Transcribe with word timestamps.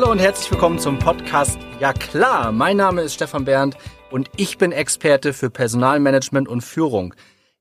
Hallo 0.00 0.12
und 0.12 0.18
herzlich 0.18 0.50
willkommen 0.50 0.78
zum 0.78 0.98
Podcast 0.98 1.58
Ja 1.78 1.92
klar. 1.92 2.52
Mein 2.52 2.78
Name 2.78 3.02
ist 3.02 3.12
Stefan 3.12 3.44
Bernd 3.44 3.76
und 4.10 4.30
ich 4.38 4.56
bin 4.56 4.72
Experte 4.72 5.34
für 5.34 5.50
Personalmanagement 5.50 6.48
und 6.48 6.62
Führung. 6.62 7.12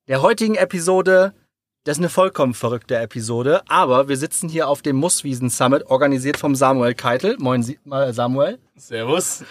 Der 0.08 0.22
heutigen 0.22 0.56
Episode, 0.56 1.33
das 1.83 1.97
ist 1.97 1.99
eine 1.99 2.08
vollkommen 2.08 2.54
verrückte 2.54 2.96
Episode, 2.96 3.62
aber 3.67 4.08
wir 4.08 4.15
sitzen 4.15 4.47
hier 4.47 4.70
auf 4.70 4.81
dem 4.81 4.96
Musswiesen 4.96 5.49
Summit, 5.49 5.88
organisiert 5.88 6.38
vom 6.38 6.56
Samuel 6.56 6.94
Keitel. 6.94 7.36
Moin 7.40 7.62
Samuel. 8.12 8.58
Servus. 8.78 9.44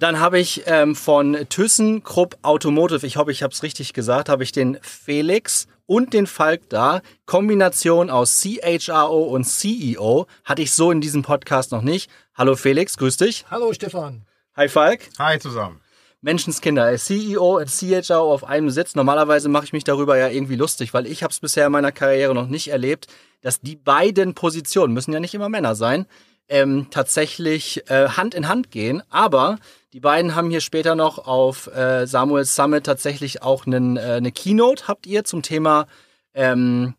Dann 0.00 0.18
habe 0.18 0.40
ich 0.40 0.64
ähm, 0.66 0.96
von 0.96 1.46
ThyssenKrupp 1.48 2.38
Automotive, 2.42 3.06
ich 3.06 3.18
hoffe, 3.18 3.30
ich 3.30 3.44
habe 3.44 3.52
es 3.52 3.62
richtig 3.62 3.92
gesagt, 3.92 4.28
habe 4.28 4.42
ich 4.42 4.50
den 4.50 4.78
Felix 4.82 5.68
und 5.86 6.12
den 6.12 6.26
Falk 6.26 6.68
da. 6.70 7.02
Kombination 7.26 8.10
aus 8.10 8.40
CHRO 8.40 9.22
und 9.24 9.44
CEO 9.44 10.26
hatte 10.44 10.62
ich 10.62 10.72
so 10.72 10.90
in 10.90 11.00
diesem 11.00 11.22
Podcast 11.22 11.70
noch 11.70 11.82
nicht. 11.82 12.10
Hallo 12.34 12.56
Felix, 12.56 12.96
grüß 12.96 13.18
dich. 13.18 13.44
Hallo 13.50 13.74
Stefan. 13.74 14.24
Hi 14.56 14.66
Falk. 14.66 15.00
Hi 15.18 15.38
zusammen. 15.38 15.82
Menschenskinder, 16.22 16.96
CEO 16.96 17.58
und 17.58 17.68
CHRO 17.68 18.32
auf 18.32 18.44
einem 18.44 18.70
Sitz. 18.70 18.94
Normalerweise 18.94 19.50
mache 19.50 19.66
ich 19.66 19.74
mich 19.74 19.84
darüber 19.84 20.16
ja 20.16 20.28
irgendwie 20.28 20.56
lustig, 20.56 20.94
weil 20.94 21.06
ich 21.06 21.22
habe 21.22 21.30
es 21.30 21.40
bisher 21.40 21.66
in 21.66 21.72
meiner 21.72 21.92
Karriere 21.92 22.34
noch 22.34 22.46
nicht 22.46 22.68
erlebt, 22.68 23.08
dass 23.42 23.60
die 23.60 23.76
beiden 23.76 24.32
Positionen, 24.32 24.94
müssen 24.94 25.12
ja 25.12 25.20
nicht 25.20 25.34
immer 25.34 25.50
Männer 25.50 25.74
sein, 25.74 26.06
ähm, 26.48 26.86
tatsächlich 26.90 27.90
äh, 27.90 28.08
Hand 28.08 28.34
in 28.34 28.48
Hand 28.48 28.70
gehen. 28.70 29.02
Aber 29.10 29.58
die 29.92 30.00
beiden 30.00 30.34
haben 30.34 30.48
hier 30.48 30.62
später 30.62 30.94
noch 30.94 31.18
auf 31.18 31.66
äh, 31.66 32.06
Samuel 32.06 32.46
Summit 32.46 32.86
tatsächlich 32.86 33.42
auch 33.42 33.66
einen, 33.66 33.98
äh, 33.98 34.00
eine 34.00 34.32
Keynote, 34.32 34.88
habt 34.88 35.06
ihr 35.06 35.24
zum 35.24 35.42
Thema, 35.42 35.86
ähm, 36.32 36.94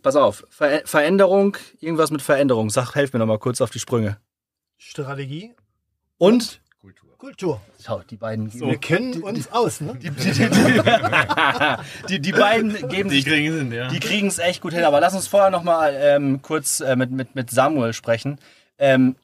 pass 0.00 0.14
auf, 0.14 0.46
Ver 0.48 0.82
Veränderung, 0.84 1.56
irgendwas 1.80 2.12
mit 2.12 2.22
Veränderung. 2.22 2.70
Sag, 2.70 2.94
helf 2.94 3.12
mir 3.12 3.18
nochmal 3.18 3.40
kurz 3.40 3.60
auf 3.60 3.70
die 3.70 3.80
Sprünge. 3.80 4.18
Strategie 4.82 5.54
und 6.16 6.62
Kultur. 6.80 7.10
Kultur. 7.18 7.60
Schau, 7.84 8.00
die 8.08 8.16
beiden 8.16 8.50
so. 8.50 8.66
Wir 8.66 8.78
kennen 8.78 9.22
uns 9.22 9.46
die, 9.46 9.52
aus, 9.52 9.82
ne? 9.82 9.94
Die, 10.00 10.08
die, 10.08 10.32
die, 12.08 12.18
die, 12.18 12.32
beiden 12.32 12.88
geben 12.88 13.10
die 13.10 13.22
kriegen 13.22 13.68
es 13.68 13.74
ja. 13.74 13.88
Die 13.88 14.00
kriegen 14.00 14.28
es 14.28 14.38
echt 14.38 14.62
gut 14.62 14.72
hin. 14.72 14.84
Aber 14.84 14.98
lass 15.00 15.14
uns 15.14 15.26
vorher 15.26 15.50
nochmal 15.50 15.94
ähm, 16.00 16.40
kurz 16.40 16.80
äh, 16.80 16.96
mit, 16.96 17.10
mit, 17.10 17.34
mit 17.34 17.50
Samuel 17.50 17.92
sprechen. 17.92 18.38
Ähm, 18.78 19.16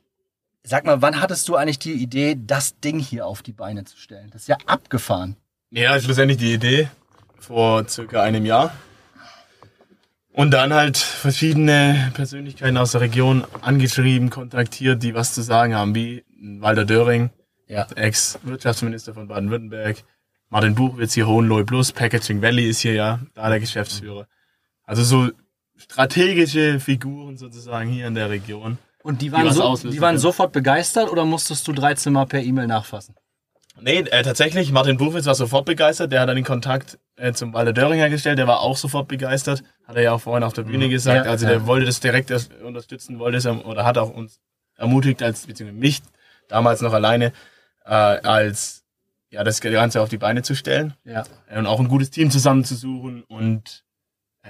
sag 0.63 0.85
mal, 0.85 1.01
wann 1.01 1.23
hattest 1.23 1.49
du 1.49 1.57
eigentlich 1.57 1.79
die 1.79 1.95
Idee, 1.95 2.37
das 2.39 2.79
Ding 2.81 2.99
hier 2.99 3.27
auf 3.27 3.43
die 3.43 3.53
Beine 3.53 3.85
zu 3.85 3.97
stellen? 3.97 4.29
Das 4.31 4.43
ist 4.43 4.49
ja 4.49 4.59
abgefahren. 4.67 5.37
Ja, 5.71 5.99
schlussendlich 5.99 6.37
die 6.37 6.53
Idee 6.53 6.91
vor 7.39 7.89
circa 7.89 8.23
einem 8.23 8.45
Jahr. 8.45 8.75
Und 10.37 10.51
dann 10.51 10.75
halt 10.75 10.99
verschiedene 10.99 12.13
Persönlichkeiten 12.13 12.77
aus 12.77 12.93
der 12.93 13.01
Region 13.01 13.45
angeschrieben, 13.63 14.29
kontaktiert, 14.29 15.03
die 15.03 15.15
was 15.15 15.33
zu 15.33 15.41
sagen 15.41 15.75
haben, 15.75 15.95
wie 15.95 16.27
Walter 16.61 16.85
Döring, 16.85 17.31
ja. 17.69 17.87
Ex-Wirtschaftsminister 17.97 19.15
von 19.15 19.29
Baden-Württemberg, 19.29 20.05
Martin 20.51 20.75
Buchwitz 20.75 21.15
hier, 21.15 21.27
Hohenlohe 21.27 21.65
Plus, 21.65 21.91
Packaging 21.93 22.43
Valley 22.43 22.69
ist 22.69 22.81
hier 22.81 22.93
ja 22.93 23.21
da 23.33 23.49
der 23.49 23.61
Geschäftsführer. 23.61 24.29
Also 24.85 25.05
so 25.05 25.31
strategische 25.79 26.81
Figuren 26.81 27.39
sozusagen 27.39 27.89
hier 27.89 28.07
in 28.07 28.15
der 28.15 28.29
Region. 28.29 28.77
Und 29.03 29.23
die 29.23 29.33
waren, 29.33 29.49
die 29.49 29.55
so, 29.55 29.75
die 29.77 30.03
waren 30.03 30.19
sofort 30.19 30.53
begeistert 30.53 31.11
oder 31.11 31.25
musstest 31.25 31.67
du 31.67 31.73
13 31.73 32.13
Mal 32.13 32.27
per 32.27 32.43
E-Mail 32.43 32.67
nachfassen? 32.67 33.15
Nee, 33.81 33.99
äh, 33.99 34.23
tatsächlich, 34.23 34.73
Martin 34.73 34.97
Buchwitz 34.97 35.27
war 35.27 35.35
sofort 35.35 35.67
begeistert. 35.67 36.13
Der 36.13 36.21
hat 36.21 36.29
dann 36.29 36.37
den 36.37 36.45
Kontakt 36.45 36.99
äh, 37.17 37.33
zum 37.33 37.53
Walter 37.53 37.73
Döring 37.73 37.99
hergestellt. 37.99 38.39
Der 38.39 38.47
war 38.47 38.61
auch 38.61 38.77
sofort 38.77 39.09
begeistert. 39.09 39.63
Hat 39.87 39.97
er 39.97 40.03
ja 40.03 40.13
auch 40.13 40.21
vorhin 40.21 40.45
auf 40.45 40.53
der 40.53 40.63
Bühne 40.63 40.87
mhm. 40.87 40.91
gesagt. 40.91 41.27
Ja, 41.27 41.31
also 41.31 41.47
der 41.47 41.57
ja. 41.57 41.67
wollte 41.67 41.87
das 41.87 42.01
direkt 42.01 42.33
unterstützen, 42.63 43.19
wollte 43.19 43.39
es 43.39 43.47
oder 43.47 43.85
hat 43.85 43.99
auch 43.99 44.11
uns 44.11 44.41
ermutigt, 44.77 45.23
als 45.23 45.47
beziehungsweise 45.47 45.79
mich 45.79 46.03
damals 46.49 46.81
noch 46.81 46.93
alleine, 46.93 47.33
äh, 47.85 47.91
als 47.91 48.85
ja 49.31 49.45
das 49.45 49.61
Ganze 49.61 50.01
auf 50.01 50.09
die 50.09 50.19
Beine 50.19 50.43
zu 50.43 50.55
stellen. 50.55 50.95
Ja. 51.05 51.25
Und 51.55 51.67
auch 51.67 51.81
ein 51.81 51.89
gutes 51.89 52.11
Team 52.11 52.31
zusammenzusuchen 52.31 53.25
und 53.25 53.85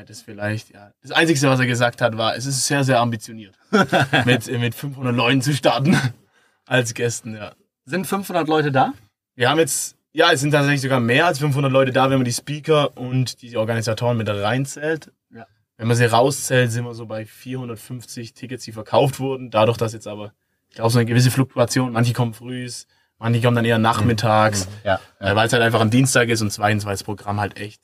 das 0.04 0.20
vielleicht, 0.20 0.74
ja. 0.74 0.92
Das 1.00 1.10
Einzige, 1.12 1.40
was 1.48 1.58
er 1.58 1.66
gesagt 1.66 2.02
hat, 2.02 2.18
war, 2.18 2.36
es 2.36 2.44
ist 2.44 2.66
sehr, 2.66 2.84
sehr 2.84 3.00
ambitioniert, 3.00 3.54
mit, 4.26 4.46
mit 4.46 4.74
500 4.74 5.14
Leuten 5.14 5.40
zu 5.40 5.54
starten 5.54 5.98
als 6.66 6.92
Gästen, 6.92 7.34
ja. 7.34 7.54
Sind 7.86 8.06
500 8.06 8.48
Leute 8.48 8.72
da? 8.72 8.92
Wir 9.36 9.50
haben 9.50 9.58
jetzt, 9.58 9.96
ja, 10.12 10.32
es 10.32 10.40
sind 10.40 10.50
tatsächlich 10.50 10.80
sogar 10.80 10.98
mehr 10.98 11.26
als 11.26 11.38
500 11.38 11.70
Leute 11.70 11.92
da, 11.92 12.10
wenn 12.10 12.18
man 12.18 12.24
die 12.24 12.32
Speaker 12.32 12.96
und 12.96 13.42
die 13.42 13.56
Organisatoren 13.56 14.16
mit 14.16 14.28
reinzählt. 14.28 15.12
Ja. 15.32 15.46
Wenn 15.76 15.88
man 15.88 15.96
sie 15.96 16.06
rauszählt, 16.06 16.72
sind 16.72 16.84
wir 16.84 16.94
so 16.94 17.04
bei 17.04 17.26
450 17.26 18.32
Tickets, 18.32 18.64
die 18.64 18.72
verkauft 18.72 19.20
wurden. 19.20 19.50
Dadurch, 19.50 19.76
dass 19.76 19.92
jetzt 19.92 20.08
aber, 20.08 20.32
ich 20.70 20.76
glaube, 20.76 20.90
so 20.90 20.98
eine 20.98 21.06
gewisse 21.06 21.30
Fluktuation, 21.30 21.92
manche 21.92 22.14
kommen 22.14 22.32
frühs, 22.32 22.86
manche 23.18 23.42
kommen 23.42 23.56
dann 23.56 23.66
eher 23.66 23.78
nachmittags, 23.78 24.66
mhm. 24.66 24.72
ja, 24.84 25.00
ja. 25.20 25.36
Weil 25.36 25.46
es 25.46 25.52
halt 25.52 25.62
einfach 25.62 25.82
ein 25.82 25.90
Dienstag 25.90 26.30
ist 26.30 26.40
und 26.40 26.50
zweitens, 26.50 26.86
weil 26.86 26.94
das 26.94 27.04
Programm 27.04 27.38
halt 27.38 27.58
echt 27.58 27.82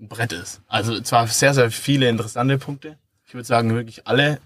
ein 0.00 0.08
Brett 0.08 0.32
ist. 0.32 0.62
Also 0.66 1.00
zwar 1.00 1.28
sehr, 1.28 1.54
sehr 1.54 1.70
viele 1.70 2.08
interessante 2.08 2.58
Punkte. 2.58 2.98
Ich 3.24 3.34
würde 3.34 3.46
sagen, 3.46 3.72
wirklich 3.72 4.08
alle. 4.08 4.40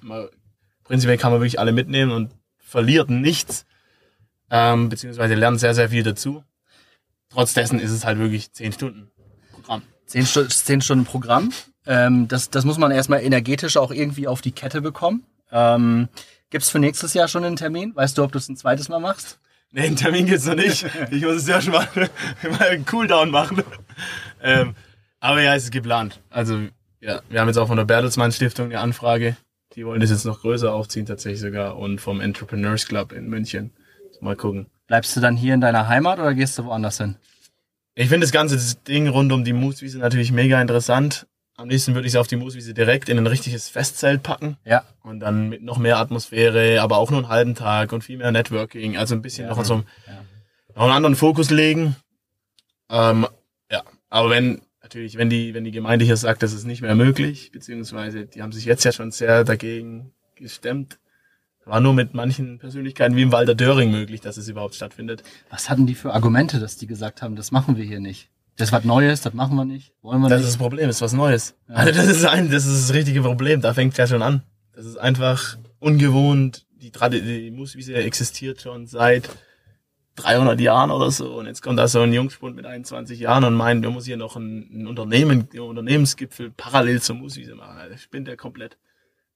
Prinzipiell 0.84 1.16
kann 1.16 1.32
man 1.32 1.40
wirklich 1.40 1.58
alle 1.58 1.72
mitnehmen 1.72 2.12
und 2.12 2.30
verliert 2.58 3.08
nichts. 3.08 3.64
Ähm, 4.50 4.88
beziehungsweise 4.88 5.34
lernt 5.34 5.60
sehr, 5.60 5.74
sehr 5.74 5.90
viel 5.90 6.02
dazu. 6.02 6.44
Trotz 7.30 7.54
dessen 7.54 7.80
ist 7.80 7.90
es 7.90 8.04
halt 8.04 8.18
wirklich 8.18 8.52
zehn 8.52 8.72
Stunden 8.72 9.10
Programm. 9.52 9.82
Zehn, 10.06 10.26
Stu 10.26 10.44
zehn 10.44 10.80
Stunden 10.80 11.04
Programm. 11.04 11.52
Ähm, 11.86 12.28
das, 12.28 12.50
das 12.50 12.64
muss 12.64 12.78
man 12.78 12.90
erstmal 12.90 13.22
energetisch 13.22 13.76
auch 13.76 13.90
irgendwie 13.90 14.28
auf 14.28 14.40
die 14.40 14.52
Kette 14.52 14.80
bekommen. 14.80 15.24
Ähm, 15.50 16.08
Gibt 16.50 16.62
es 16.62 16.70
für 16.70 16.78
nächstes 16.78 17.14
Jahr 17.14 17.28
schon 17.28 17.44
einen 17.44 17.56
Termin? 17.56 17.94
Weißt 17.94 18.16
du, 18.16 18.22
ob 18.22 18.32
du 18.32 18.38
es 18.38 18.48
ein 18.48 18.56
zweites 18.56 18.88
Mal 18.88 19.00
machst? 19.00 19.38
Nee, 19.72 19.82
einen 19.82 19.96
Termin 19.96 20.26
gibt's 20.26 20.46
noch 20.46 20.54
nicht. 20.54 20.86
Ich 21.10 21.22
muss 21.22 21.36
es 21.36 21.48
ja 21.48 21.60
schon 21.60 21.72
mal, 21.72 21.88
mal 22.42 22.68
einen 22.68 22.86
Cooldown 22.86 23.30
machen. 23.30 23.62
Ähm, 24.42 24.74
aber 25.20 25.42
ja, 25.42 25.54
es 25.54 25.64
ist 25.64 25.72
geplant. 25.72 26.20
Also, 26.30 26.60
ja, 27.00 27.20
wir 27.28 27.40
haben 27.40 27.48
jetzt 27.48 27.58
auch 27.58 27.66
von 27.66 27.76
der 27.76 27.84
Bertelsmann 27.84 28.32
Stiftung 28.32 28.66
eine 28.66 28.80
Anfrage. 28.80 29.36
Die 29.74 29.84
wollen 29.84 30.00
das 30.00 30.10
jetzt 30.10 30.24
noch 30.24 30.40
größer 30.40 30.72
aufziehen 30.72 31.04
tatsächlich 31.04 31.40
sogar 31.40 31.76
und 31.76 32.00
vom 32.00 32.20
Entrepreneurs 32.20 32.86
Club 32.86 33.12
in 33.12 33.28
München. 33.28 33.72
Mal 34.20 34.36
gucken. 34.36 34.66
Bleibst 34.86 35.16
du 35.16 35.20
dann 35.20 35.36
hier 35.36 35.54
in 35.54 35.60
deiner 35.60 35.88
Heimat 35.88 36.18
oder 36.18 36.34
gehst 36.34 36.58
du 36.58 36.64
woanders 36.64 36.98
hin? 36.98 37.16
Ich 37.94 38.08
finde 38.08 38.26
das 38.26 38.32
ganze 38.32 38.76
Ding 38.86 39.08
rund 39.08 39.32
um 39.32 39.42
die 39.44 39.52
Mooswiese 39.52 39.98
natürlich 39.98 40.30
mega 40.30 40.60
interessant. 40.60 41.26
Am 41.56 41.70
liebsten 41.70 41.94
würde 41.94 42.06
ich 42.06 42.12
es 42.12 42.20
auf 42.20 42.26
die 42.26 42.36
Mooswiese 42.36 42.74
direkt 42.74 43.08
in 43.08 43.16
ein 43.16 43.26
richtiges 43.26 43.70
Festzelt 43.70 44.22
packen. 44.22 44.58
Ja. 44.64 44.84
Und 45.02 45.20
dann 45.20 45.48
mit 45.48 45.62
noch 45.62 45.78
mehr 45.78 45.98
Atmosphäre, 45.98 46.82
aber 46.82 46.98
auch 46.98 47.10
nur 47.10 47.20
einen 47.20 47.28
halben 47.28 47.54
Tag 47.54 47.92
und 47.92 48.04
viel 48.04 48.18
mehr 48.18 48.30
Networking. 48.30 48.98
Also 48.98 49.14
ein 49.14 49.22
bisschen 49.22 49.48
ja. 49.48 49.54
noch, 49.54 49.64
so 49.64 49.76
ja. 50.06 50.24
noch 50.74 50.82
einen 50.82 50.92
anderen 50.92 51.16
Fokus 51.16 51.48
legen. 51.48 51.96
Ähm, 52.90 53.26
ja, 53.72 53.82
aber 54.10 54.28
wenn 54.28 54.60
natürlich, 54.82 55.16
wenn 55.16 55.30
die, 55.30 55.54
wenn 55.54 55.64
die 55.64 55.70
Gemeinde 55.70 56.04
hier 56.04 56.18
sagt, 56.18 56.42
das 56.42 56.52
ist 56.52 56.64
nicht 56.64 56.82
mehr 56.82 56.94
möglich, 56.94 57.50
beziehungsweise 57.50 58.26
die 58.26 58.42
haben 58.42 58.52
sich 58.52 58.66
jetzt 58.66 58.84
ja 58.84 58.92
schon 58.92 59.10
sehr 59.10 59.42
dagegen 59.42 60.12
gestemmt, 60.34 60.98
war 61.66 61.80
nur 61.80 61.92
mit 61.92 62.14
manchen 62.14 62.58
Persönlichkeiten 62.58 63.16
wie 63.16 63.22
im 63.22 63.32
Walter 63.32 63.54
Döring 63.54 63.90
möglich, 63.90 64.20
dass 64.20 64.36
es 64.36 64.48
überhaupt 64.48 64.74
stattfindet. 64.74 65.22
Was 65.50 65.68
hatten 65.68 65.86
die 65.86 65.94
für 65.94 66.14
Argumente, 66.14 66.60
dass 66.60 66.76
die 66.76 66.86
gesagt 66.86 67.22
haben, 67.22 67.36
das 67.36 67.50
machen 67.50 67.76
wir 67.76 67.84
hier 67.84 68.00
nicht? 68.00 68.30
Das 68.56 68.68
ist 68.68 68.72
was 68.72 68.84
Neues, 68.84 69.20
das 69.20 69.34
machen 69.34 69.56
wir 69.56 69.66
nicht, 69.66 69.92
wollen 70.00 70.22
wir 70.22 70.30
das 70.30 70.38
nicht? 70.38 70.44
Das 70.44 70.48
ist 70.48 70.54
das 70.54 70.62
Problem, 70.62 70.86
das 70.86 70.96
ist 70.96 71.02
was 71.02 71.12
Neues. 71.12 71.54
Ja. 71.68 71.74
Also 71.74 71.92
das 71.92 72.06
ist 72.06 72.24
ein, 72.24 72.50
das 72.50 72.64
ist 72.64 72.88
das 72.88 72.94
richtige 72.94 73.20
Problem, 73.20 73.60
da 73.60 73.74
fängt 73.74 73.98
ja 73.98 74.06
schon 74.06 74.22
an. 74.22 74.42
Das 74.74 74.86
ist 74.86 74.96
einfach 74.96 75.58
ungewohnt, 75.78 76.66
die, 76.70 76.90
Tradition, 76.90 77.28
die 77.28 77.50
Musikwiese 77.50 77.94
existiert 77.94 78.62
schon 78.62 78.86
seit 78.86 79.28
300 80.16 80.58
Jahren 80.60 80.90
oder 80.90 81.10
so. 81.10 81.38
Und 81.38 81.46
jetzt 81.46 81.62
kommt 81.62 81.78
da 81.78 81.88
so 81.88 82.00
ein 82.00 82.12
Jungspund 82.12 82.56
mit 82.56 82.64
21 82.64 83.18
Jahren 83.20 83.44
und 83.44 83.54
meint, 83.54 83.84
du 83.84 83.90
musst 83.90 84.06
hier 84.06 84.16
noch 84.16 84.36
ein, 84.36 84.68
ein 84.72 84.86
Unternehmen, 84.86 85.48
ein 85.52 85.60
Unternehmensgipfel 85.60 86.50
parallel 86.50 87.02
zur 87.02 87.16
Musikwiese 87.16 87.54
machen. 87.54 87.76
Das 87.90 88.00
spinnt 88.00 88.28
er 88.28 88.36
komplett. 88.36 88.78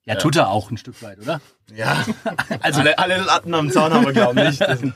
Ja, 0.05 0.15
tut 0.15 0.35
er 0.35 0.49
auch 0.49 0.71
ein 0.71 0.77
Stück 0.77 1.01
weit, 1.03 1.19
oder? 1.19 1.41
Ja. 1.73 2.05
also 2.61 2.81
alle, 2.81 2.97
alle 2.97 3.17
Latten 3.17 3.53
am 3.53 3.69
Zaun 3.69 3.93
haben 3.93 4.05
wir, 4.05 4.13
glaube 4.13 4.41
ich, 4.41 4.49
nicht. 4.49 4.61
Das, 4.61 4.81
ähm, 4.81 4.93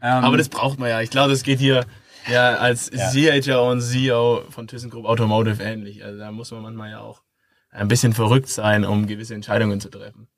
aber 0.00 0.36
das 0.36 0.48
braucht 0.48 0.78
man 0.78 0.88
ja. 0.88 1.00
Ich 1.00 1.10
glaube, 1.10 1.30
das 1.30 1.42
geht 1.42 1.60
hier 1.60 1.86
ja 2.28 2.56
als 2.56 2.90
ja. 2.92 3.10
CHO 3.10 3.70
und 3.70 3.80
CEO 3.80 4.44
von 4.50 4.66
ThyssenKrupp 4.66 5.06
Automotive 5.06 5.62
ähnlich. 5.62 6.04
Also 6.04 6.18
da 6.18 6.32
muss 6.32 6.50
man 6.50 6.62
manchmal 6.62 6.90
ja 6.90 7.00
auch 7.00 7.22
ein 7.70 7.88
bisschen 7.88 8.12
verrückt 8.12 8.48
sein, 8.48 8.84
um 8.84 9.06
gewisse 9.06 9.34
Entscheidungen 9.34 9.80
zu 9.80 9.88
treffen. 9.88 10.28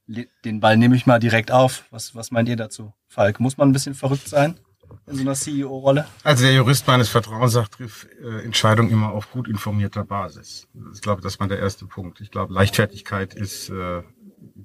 Den 0.45 0.61
Ball 0.61 0.77
nehme 0.77 0.97
ich 0.97 1.07
mal 1.07 1.19
direkt 1.19 1.51
auf. 1.51 1.85
Was, 1.91 2.15
was 2.15 2.31
meint 2.31 2.49
ihr 2.49 2.57
dazu, 2.57 2.95
Falk? 3.09 3.41
Muss 3.41 3.57
man 3.57 3.69
ein 3.69 3.73
bisschen 3.73 3.95
verrückt 3.95 4.29
sein? 4.29 4.59
In 5.07 5.17
so 5.17 5.23
einer 5.23 5.35
CEO-Rolle? 5.35 6.07
Also 6.25 6.45
der 6.45 6.55
Jurist 6.55 6.87
meines 6.87 7.09
Vertrauens 7.09 7.53
sagt, 7.53 7.75
trifft 7.75 8.09
äh, 8.21 8.43
Entscheidungen 8.43 8.91
immer 8.91 9.13
auf 9.13 9.31
gut 9.31 9.49
informierter 9.49 10.05
Basis. 10.05 10.69
Ich 10.95 11.01
glaube, 11.01 11.23
das 11.23 11.39
war 11.39 11.49
der 11.49 11.59
erste 11.59 11.87
Punkt. 11.87 12.21
Ich 12.21 12.31
glaube, 12.31 12.53
Leichtfertigkeit 12.53 13.35
ist 13.35 13.69
äh, 13.71 14.03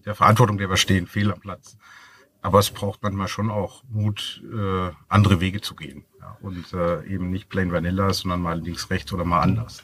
der 0.06 0.16
Verantwortung, 0.16 0.58
der 0.58 0.70
wir 0.70 0.78
stehen, 0.78 1.08
fehl 1.08 1.32
am 1.32 1.40
Platz. 1.40 1.78
Aber 2.42 2.60
es 2.60 2.72
braucht 2.72 3.04
manchmal 3.04 3.28
schon 3.28 3.52
auch 3.52 3.84
Mut, 3.88 4.44
äh, 4.52 4.90
andere 5.08 5.40
Wege 5.42 5.62
zu 5.62 5.76
gehen. 5.76 6.06
Und 6.42 6.74
äh, 6.74 7.04
eben 7.06 7.30
nicht 7.30 7.50
plain 7.50 7.72
vanilla, 7.72 8.12
sondern 8.14 8.42
mal 8.42 8.60
links, 8.60 8.90
rechts 8.90 9.14
oder 9.14 9.26
mal 9.26 9.42
anders. 9.42 9.84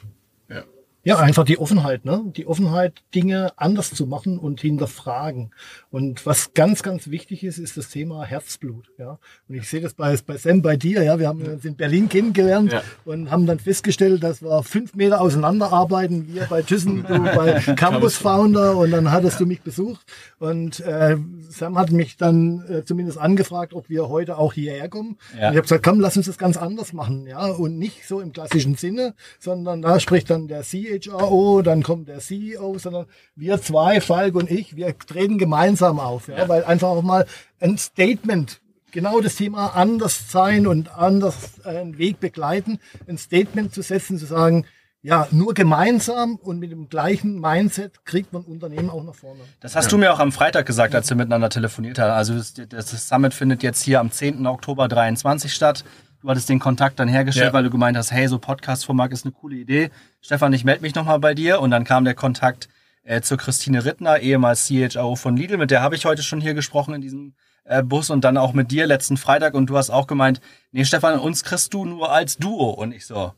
Ja. 1.08 1.18
Einfach 1.20 1.44
die 1.44 1.58
Offenheit, 1.58 2.04
ne? 2.04 2.22
Die 2.36 2.46
Offenheit, 2.46 3.02
Dinge 3.14 3.52
anders 3.56 3.92
zu 3.92 4.06
machen 4.06 4.38
und 4.38 4.60
hinterfragen. 4.60 5.52
Und 5.90 6.26
was 6.26 6.52
ganz, 6.52 6.82
ganz 6.82 7.08
wichtig 7.08 7.44
ist, 7.44 7.56
ist 7.58 7.76
das 7.78 7.88
Thema 7.88 8.24
Herzblut, 8.24 8.90
ja. 8.98 9.18
Und 9.48 9.54
ich 9.54 9.68
sehe 9.68 9.80
das 9.80 9.94
bei, 9.94 10.14
bei 10.26 10.36
Sam, 10.36 10.60
bei 10.60 10.76
dir, 10.76 11.02
ja. 11.02 11.18
Wir 11.18 11.28
haben 11.28 11.40
uns 11.42 11.64
in 11.64 11.76
Berlin 11.76 12.08
kennengelernt 12.08 12.72
Ja. 12.72 12.82
und 13.06 13.30
haben 13.30 13.46
dann 13.46 13.58
festgestellt, 13.58 14.22
dass 14.22 14.42
wir 14.42 14.62
fünf 14.62 14.94
Meter 14.94 15.20
auseinander 15.20 15.72
arbeiten. 15.72 16.28
Wir 16.34 16.44
bei 16.44 16.60
Thyssen, 16.62 17.04
du 17.08 17.18
bei 17.22 17.54
Campus 17.74 18.16
Founder 18.16 18.76
und 18.76 18.90
dann 18.90 19.10
hattest 19.10 19.40
du 19.40 19.46
mich 19.46 19.62
besucht. 19.62 20.04
Und 20.38 20.80
äh, 20.80 21.16
Sam 21.48 21.78
hat 21.78 21.90
mich 21.90 22.18
dann 22.18 22.64
äh, 22.68 22.84
zumindest 22.84 23.16
angefragt, 23.18 23.72
ob 23.72 23.88
wir 23.88 24.08
heute 24.10 24.36
auch 24.36 24.52
hierher 24.52 24.88
kommen. 24.90 25.16
Ja. 25.32 25.46
Und 25.48 25.52
ich 25.54 25.56
habe 25.56 25.62
gesagt, 25.62 25.84
komm, 25.84 26.00
lass 26.00 26.16
uns 26.18 26.26
das 26.26 26.36
ganz 26.36 26.58
anders 26.58 26.92
machen, 26.92 27.26
ja. 27.26 27.46
Und 27.46 27.78
nicht 27.78 28.06
so 28.06 28.20
im 28.20 28.32
klassischen 28.32 28.74
Sinne, 28.74 29.14
sondern 29.40 29.80
da 29.80 29.98
spricht 30.00 30.28
dann 30.28 30.48
der 30.48 30.62
CHRO, 31.00 31.62
dann 31.62 31.82
kommt 31.82 32.08
der 32.08 32.18
CEO, 32.18 32.78
sondern 32.78 33.06
wir 33.34 33.60
zwei, 33.60 34.00
Falk 34.00 34.34
und 34.34 34.50
ich, 34.50 34.76
wir 34.76 34.96
treten 34.98 35.38
gemeinsam 35.38 35.98
auf, 36.00 36.28
ja, 36.28 36.48
weil 36.48 36.64
einfach 36.64 36.88
auch 36.88 37.02
mal 37.02 37.26
ein 37.60 37.78
Statement, 37.78 38.60
genau 38.90 39.20
das 39.20 39.36
Thema 39.36 39.76
anders 39.76 40.30
sein 40.30 40.66
und 40.66 40.96
anders 40.96 41.64
einen 41.64 41.98
Weg 41.98 42.20
begleiten, 42.20 42.78
ein 43.06 43.18
Statement 43.18 43.74
zu 43.74 43.82
setzen, 43.82 44.18
zu 44.18 44.26
sagen, 44.26 44.66
ja, 45.00 45.28
nur 45.30 45.54
gemeinsam 45.54 46.36
und 46.36 46.58
mit 46.58 46.72
dem 46.72 46.88
gleichen 46.88 47.40
Mindset 47.40 48.04
kriegt 48.04 48.32
man 48.32 48.42
Unternehmen 48.42 48.90
auch 48.90 49.04
nach 49.04 49.14
vorne. 49.14 49.40
Das 49.60 49.76
hast 49.76 49.92
du 49.92 49.98
mir 49.98 50.12
auch 50.12 50.18
am 50.18 50.32
Freitag 50.32 50.66
gesagt, 50.66 50.94
als 50.94 51.08
wir 51.08 51.16
miteinander 51.16 51.48
telefoniert 51.50 51.98
haben. 51.98 52.10
Also 52.10 52.34
das, 52.34 52.54
das 52.68 53.08
Summit 53.08 53.32
findet 53.32 53.62
jetzt 53.62 53.82
hier 53.82 54.00
am 54.00 54.10
10. 54.10 54.44
Oktober 54.46 54.88
23 54.88 55.54
statt. 55.54 55.84
Du 56.20 56.28
hattest 56.28 56.48
den 56.48 56.58
Kontakt 56.58 56.98
dann 56.98 57.08
hergestellt, 57.08 57.48
Ja. 57.48 57.52
weil 57.52 57.62
du 57.64 57.70
gemeint 57.70 57.96
hast, 57.96 58.10
hey, 58.10 58.26
so 58.26 58.38
Podcast-Format 58.38 59.12
ist 59.12 59.24
eine 59.24 59.32
coole 59.32 59.56
Idee. 59.56 59.90
Stefan, 60.20 60.52
ich 60.52 60.64
melde 60.64 60.82
mich 60.82 60.94
nochmal 60.94 61.20
bei 61.20 61.34
dir. 61.34 61.60
Und 61.60 61.70
dann 61.70 61.84
kam 61.84 62.04
der 62.04 62.14
Kontakt 62.14 62.68
äh, 63.04 63.20
zu 63.20 63.36
Christine 63.36 63.84
Rittner, 63.84 64.18
ehemals 64.18 64.66
CHO 64.66 65.14
von 65.16 65.36
Lidl. 65.36 65.56
Mit 65.58 65.70
der 65.70 65.80
habe 65.82 65.94
ich 65.94 66.04
heute 66.04 66.22
schon 66.22 66.40
hier 66.40 66.54
gesprochen 66.54 66.94
in 66.94 67.00
diesem 67.00 67.34
äh, 67.64 67.82
Bus 67.84 68.10
und 68.10 68.24
dann 68.24 68.36
auch 68.36 68.52
mit 68.52 68.70
dir 68.72 68.86
letzten 68.86 69.16
Freitag. 69.16 69.54
Und 69.54 69.66
du 69.70 69.76
hast 69.76 69.90
auch 69.90 70.06
gemeint, 70.08 70.40
nee, 70.72 70.84
Stefan, 70.84 71.18
uns 71.20 71.44
kriegst 71.44 71.72
du 71.72 71.84
nur 71.84 72.10
als 72.10 72.36
Duo. 72.36 72.70
Und 72.70 72.92
ich 72.92 73.06
so, 73.06 73.32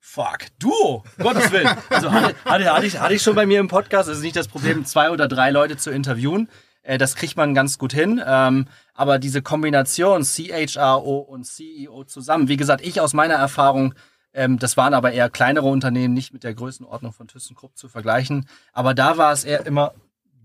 Fuck, 0.00 0.46
Duo, 0.58 1.02
Gottes 1.18 1.50
Willen. 1.52 1.68
Also 1.88 2.12
hatte, 2.12 2.34
hatte, 2.44 2.72
hatte, 2.74 2.86
ich, 2.86 3.00
hatte 3.00 3.14
ich 3.14 3.22
schon 3.22 3.34
bei 3.34 3.46
mir 3.46 3.58
im 3.60 3.68
Podcast. 3.68 4.08
Es 4.08 4.18
ist 4.18 4.22
nicht 4.22 4.36
das 4.36 4.48
Problem, 4.48 4.84
zwei 4.84 5.10
oder 5.10 5.28
drei 5.28 5.50
Leute 5.50 5.76
zu 5.78 5.90
interviewen. 5.90 6.48
Äh, 6.84 6.98
das 6.98 7.16
kriegt 7.16 7.36
man 7.36 7.54
ganz 7.54 7.78
gut 7.78 7.92
hin. 7.92 8.22
Ähm, 8.24 8.66
aber 8.94 9.18
diese 9.18 9.42
Kombination 9.42 10.22
CHRO 10.22 11.18
und 11.18 11.44
CEO 11.44 12.04
zusammen, 12.04 12.48
wie 12.48 12.56
gesagt, 12.56 12.86
ich 12.86 13.00
aus 13.00 13.12
meiner 13.12 13.34
Erfahrung, 13.34 13.94
ähm, 14.32 14.58
das 14.58 14.76
waren 14.76 14.94
aber 14.94 15.12
eher 15.12 15.30
kleinere 15.30 15.66
Unternehmen, 15.66 16.14
nicht 16.14 16.32
mit 16.32 16.44
der 16.44 16.54
Größenordnung 16.54 17.12
von 17.12 17.26
ThyssenKrupp 17.26 17.76
zu 17.76 17.88
vergleichen. 17.88 18.48
Aber 18.72 18.94
da 18.94 19.18
war 19.18 19.32
es 19.32 19.44
eher 19.44 19.66
immer 19.66 19.94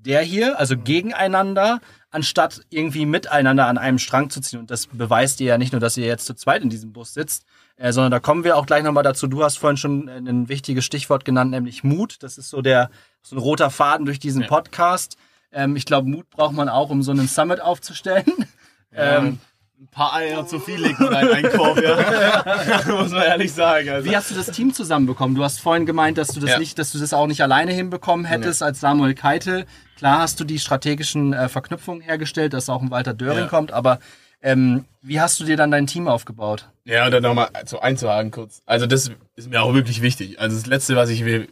der 0.06 0.22
hier, 0.22 0.58
also 0.58 0.78
gegeneinander, 0.78 1.82
anstatt 2.10 2.62
irgendwie 2.70 3.06
miteinander 3.06 3.68
an 3.68 3.78
einem 3.78 4.00
Strang 4.00 4.30
zu 4.30 4.40
ziehen. 4.40 4.60
Und 4.60 4.72
das 4.72 4.88
beweist 4.88 5.42
ihr 5.42 5.48
ja 5.48 5.58
nicht 5.58 5.74
nur, 5.74 5.82
dass 5.82 5.98
ihr 5.98 6.06
jetzt 6.06 6.26
zu 6.26 6.34
zweit 6.36 6.64
in 6.64 6.70
diesem 6.70 6.94
Bus 6.94 7.14
sitzt, 7.14 7.46
äh, 7.76 7.92
sondern 7.92 8.12
da 8.12 8.20
kommen 8.22 8.46
wir 8.46 8.56
auch 8.56 8.66
gleich 8.66 8.84
nochmal 8.84 9.04
dazu. 9.04 9.28
Du 9.28 9.44
hast 9.44 9.58
vorhin 9.58 9.76
schon 9.76 10.08
ein 10.08 10.48
wichtiges 10.48 10.86
Stichwort 10.86 11.26
genannt, 11.26 11.52
nämlich 11.52 11.84
Mut. 11.84 12.24
Das 12.24 12.38
ist 12.38 12.50
so 12.50 12.62
der 12.62 12.90
so 13.22 13.36
ein 13.36 13.40
roter 13.40 13.70
Faden 13.70 14.06
durch 14.06 14.20
diesen 14.20 14.48
Podcast. 14.48 15.18
Ähm, 15.52 15.76
ich 15.76 15.86
glaube, 15.86 16.10
Mut 16.10 16.30
braucht 16.30 16.54
man 16.54 16.70
auch, 16.70 16.90
um 16.90 17.02
so 17.04 17.12
einen 17.12 17.28
Summit 17.28 17.62
aufzustellen. 17.62 18.26
ähm, 18.94 19.40
ein 19.82 19.88
paar 19.88 20.14
Eier 20.14 20.46
zu 20.46 20.60
viel 20.60 20.82
legt 20.82 21.00
man 21.00 21.14
in 21.14 21.32
einen 21.32 21.52
Korb, 21.52 21.82
ja. 21.82 22.84
Muss 22.88 23.12
man 23.12 23.22
ehrlich 23.24 23.54
sagen. 23.54 23.88
Also. 23.90 24.10
Wie 24.10 24.16
hast 24.16 24.30
du 24.30 24.36
das 24.36 24.48
Team 24.48 24.74
zusammenbekommen? 24.74 25.36
Du 25.36 25.44
hast 25.44 25.62
vorhin 25.62 25.86
gemeint, 25.86 26.18
dass 26.18 26.28
du 26.30 26.42
das 26.42 26.52
Ja. 26.52 26.60
nicht, 26.60 26.78
dass 26.78 26.92
du 26.92 27.00
das 27.00 27.14
auch 27.14 27.28
nicht 27.28 27.42
alleine 27.42 27.72
hinbekommen 27.72 28.26
hättest 28.26 28.62
als 28.62 28.82
Samuel 28.82 29.14
Keitel. 29.14 29.66
Klar 29.98 30.20
hast 30.20 30.38
du 30.40 30.44
die 30.44 30.60
strategischen 30.60 31.32
äh, 31.32 31.48
Verknüpfungen 31.48 32.02
hergestellt, 32.02 32.54
dass 32.54 32.70
auch 32.70 32.82
ein 32.82 32.92
Walter 32.92 33.14
Döring 33.14 33.44
Ja. 33.44 33.48
kommt, 33.48 33.72
aber 33.72 34.00
ähm, 34.42 34.84
wie 35.02 35.20
hast 35.22 35.40
du 35.40 35.46
dir 35.46 35.56
dann 35.56 35.72
dein 35.72 35.88
Team 35.88 36.08
aufgebaut? 36.10 36.68
Ja, 36.84 37.10
dann 37.10 37.24
nochmal 37.24 37.50
so 37.66 37.80
einzuhaken 37.80 38.32
kurz. 38.32 38.62
Also 38.66 38.86
das 38.86 39.12
ist 39.36 39.50
mir 39.50 39.62
auch 39.62 39.74
wirklich 39.74 40.02
wichtig. 40.02 40.40
Also 40.42 40.58
das 40.58 40.66
Letzte, 40.66 40.96
was 40.98 41.10
ich 41.10 41.24
will 41.24 41.48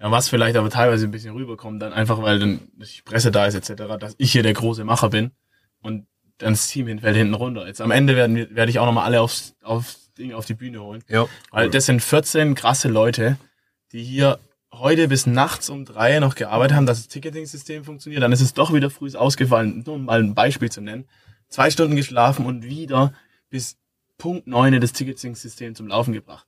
ja, 0.00 0.10
was 0.10 0.28
vielleicht 0.28 0.56
aber 0.56 0.70
teilweise 0.70 1.06
ein 1.06 1.10
bisschen 1.10 1.34
rüberkommt, 1.34 1.80
dann 1.80 1.92
einfach, 1.92 2.20
weil 2.22 2.38
dann 2.38 2.60
die 2.76 3.02
Presse 3.04 3.30
da 3.30 3.46
ist 3.46 3.54
etc., 3.54 3.96
dass 3.98 4.14
ich 4.18 4.32
hier 4.32 4.42
der 4.42 4.52
große 4.54 4.84
Macher 4.84 5.10
bin 5.10 5.30
und 5.82 6.06
dann 6.38 6.52
das 6.54 6.66
Team 6.68 6.98
fällt 6.98 7.16
hinten 7.16 7.34
runter. 7.34 7.66
Jetzt 7.66 7.80
am 7.80 7.90
Ende 7.92 8.16
werden 8.16 8.34
wir- 8.36 8.54
werde 8.54 8.70
ich 8.70 8.78
auch 8.80 8.86
nochmal 8.86 9.04
alle 9.04 9.20
aufs, 9.20 9.54
aufs 9.62 10.12
Ding, 10.14 10.32
auf 10.32 10.46
die 10.46 10.54
Bühne 10.54 10.80
holen. 10.82 11.02
Ja. 11.08 11.26
Weil 11.50 11.70
das 11.70 11.86
sind 11.86 12.00
14 12.02 12.54
krasse 12.54 12.88
Leute, 12.88 13.36
die 13.92 14.02
hier 14.02 14.38
heute 14.72 15.06
bis 15.06 15.26
nachts 15.26 15.70
um 15.70 15.84
drei 15.84 16.18
noch 16.18 16.34
gearbeitet 16.34 16.76
haben, 16.76 16.86
dass 16.86 16.98
das 16.98 17.08
Ticketing-System 17.08 17.84
funktioniert. 17.84 18.22
Dann 18.22 18.32
ist 18.32 18.40
es 18.40 18.52
doch 18.54 18.72
wieder 18.72 18.90
früh 18.90 19.14
ausgefallen, 19.14 19.84
nur 19.86 19.94
um 19.94 20.04
mal 20.04 20.20
ein 20.20 20.34
Beispiel 20.34 20.70
zu 20.70 20.80
nennen. 20.80 21.06
Zwei 21.48 21.70
Stunden 21.70 21.94
geschlafen 21.94 22.46
und 22.46 22.64
wieder 22.64 23.12
bis 23.50 23.76
Punkt 24.18 24.48
neun 24.48 24.80
das 24.80 24.92
Ticketing-System 24.92 25.76
zum 25.76 25.86
Laufen 25.86 26.12
gebracht. 26.12 26.46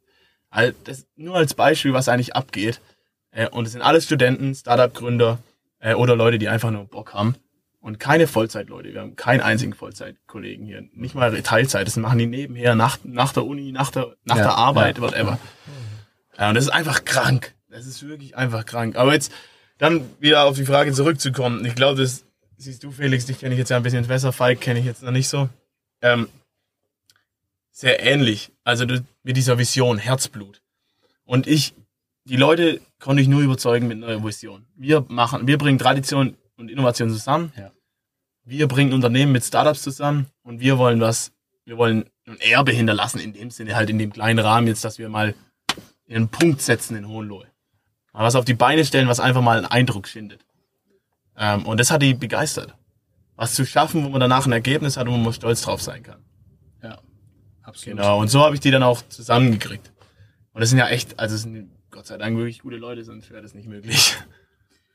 Also 0.50 0.76
das 0.84 1.06
nur 1.14 1.36
als 1.36 1.54
Beispiel, 1.54 1.92
was 1.92 2.08
eigentlich 2.08 2.34
abgeht. 2.34 2.80
Äh, 3.36 3.48
Und 3.50 3.66
es 3.66 3.72
sind 3.72 3.82
alles 3.82 4.04
Studenten, 4.04 4.54
Startup-Gründer 4.54 5.38
äh, 5.78 5.94
oder 5.94 6.16
Leute, 6.16 6.38
die 6.38 6.48
einfach 6.48 6.70
nur 6.70 6.86
Bock 6.86 7.12
haben. 7.12 7.36
Und 7.80 8.00
keine 8.00 8.26
Vollzeitleute. 8.26 8.92
Wir 8.92 9.00
haben 9.02 9.14
keinen 9.14 9.40
einzigen 9.40 9.72
Vollzeitkollegen 9.72 10.66
hier. 10.66 10.82
Nicht 10.92 11.14
mal 11.14 11.40
Teilzeit. 11.42 11.86
Das 11.86 11.96
machen 11.96 12.18
die 12.18 12.26
nebenher 12.26 12.74
nach, 12.74 12.98
nach 13.04 13.32
der 13.32 13.44
Uni, 13.44 13.70
nach 13.70 13.92
der, 13.92 14.16
nach 14.24 14.38
Ja, 14.38 14.42
der 14.42 14.54
Arbeit, 14.56 15.00
whatever. 15.00 15.38
Ja, 16.36 16.48
und 16.48 16.56
das 16.56 16.64
ist 16.64 16.70
einfach 16.70 17.04
krank. 17.04 17.54
Das 17.68 17.86
ist 17.86 18.02
wirklich 18.06 18.36
einfach 18.36 18.66
krank. 18.66 18.96
Aber 18.96 19.12
jetzt 19.12 19.30
dann 19.78 20.00
wieder 20.18 20.44
auf 20.46 20.56
die 20.56 20.64
Frage 20.64 20.92
zurückzukommen. 20.92 21.64
Ich 21.64 21.76
glaube, 21.76 22.00
das 22.00 22.24
siehst 22.56 22.82
du, 22.82 22.90
Felix, 22.90 23.26
dich 23.26 23.38
kenne 23.38 23.54
ich 23.54 23.58
jetzt 23.58 23.68
ja 23.68 23.76
ein 23.76 23.84
bisschen 23.84 24.06
besser. 24.06 24.32
Falk 24.32 24.60
kenne 24.60 24.80
ich 24.80 24.86
jetzt 24.86 25.02
noch 25.04 25.12
nicht 25.12 25.28
so. 25.28 25.48
Ähm, 26.02 26.28
sehr 27.70 28.02
ähnlich. 28.02 28.50
Also 28.64 28.84
du, 28.84 29.04
mit 29.22 29.36
dieser 29.36 29.58
Vision, 29.58 29.98
Herzblut. 29.98 30.60
Und 31.24 31.46
ich, 31.46 31.74
die 32.28 32.36
Leute 32.36 32.80
konnte 32.98 33.22
ich 33.22 33.28
nur 33.28 33.40
überzeugen 33.40 33.86
mit 33.86 34.02
einer 34.02 34.22
Vision. 34.22 34.66
Wir 34.74 35.04
machen, 35.08 35.46
wir 35.46 35.58
bringen 35.58 35.78
Tradition 35.78 36.36
und 36.56 36.70
Innovation 36.70 37.08
zusammen. 37.08 37.52
Ja. 37.56 37.70
Wir 38.44 38.66
bringen 38.68 38.92
Unternehmen 38.92 39.32
mit 39.32 39.44
Startups 39.44 39.82
zusammen 39.82 40.26
und 40.42 40.60
wir 40.60 40.78
wollen 40.78 41.00
was, 41.00 41.32
wir 41.64 41.76
wollen 41.78 42.04
ein 42.26 42.38
Erbe 42.40 42.72
hinterlassen, 42.72 43.20
in 43.20 43.32
dem 43.32 43.50
Sinne 43.50 43.76
halt 43.76 43.90
in 43.90 43.98
dem 43.98 44.12
kleinen 44.12 44.40
Rahmen 44.40 44.66
jetzt, 44.66 44.84
dass 44.84 44.98
wir 44.98 45.08
mal 45.08 45.34
einen 46.08 46.28
Punkt 46.28 46.60
setzen 46.62 46.96
in 46.96 47.08
Hohenlohe. 47.08 47.46
Mal 48.12 48.24
was 48.24 48.34
auf 48.34 48.44
die 48.44 48.54
Beine 48.54 48.84
stellen, 48.84 49.08
was 49.08 49.20
einfach 49.20 49.42
mal 49.42 49.58
einen 49.58 49.66
Eindruck 49.66 50.08
schindet. 50.08 50.44
Ähm, 51.36 51.64
und 51.66 51.78
das 51.78 51.90
hat 51.90 52.02
die 52.02 52.14
begeistert. 52.14 52.74
Was 53.36 53.54
zu 53.54 53.66
schaffen, 53.66 54.04
wo 54.04 54.08
man 54.08 54.20
danach 54.20 54.46
ein 54.46 54.52
Ergebnis 54.52 54.96
hat 54.96 55.06
und 55.06 55.14
wo 55.14 55.18
man 55.18 55.32
stolz 55.32 55.62
drauf 55.62 55.82
sein 55.82 56.02
kann. 56.02 56.24
Ja, 56.82 56.98
absolut. 57.62 57.98
Genau, 57.98 58.20
und 58.20 58.28
so 58.28 58.42
habe 58.42 58.54
ich 58.54 58.60
die 58.60 58.70
dann 58.70 58.82
auch 58.82 59.02
zusammengekriegt. 59.08 59.92
Und 60.52 60.60
das 60.60 60.70
sind 60.70 60.78
ja 60.78 60.88
echt, 60.88 61.18
also 61.20 61.34
es 61.34 61.42
sind 61.42 61.70
Gott 61.96 62.06
sei 62.06 62.18
Dank 62.18 62.36
wirklich 62.36 62.60
gute 62.60 62.76
Leute, 62.76 63.04
sonst 63.04 63.30
wäre 63.30 63.40
das 63.42 63.54
nicht 63.54 63.68
möglich. 63.68 64.16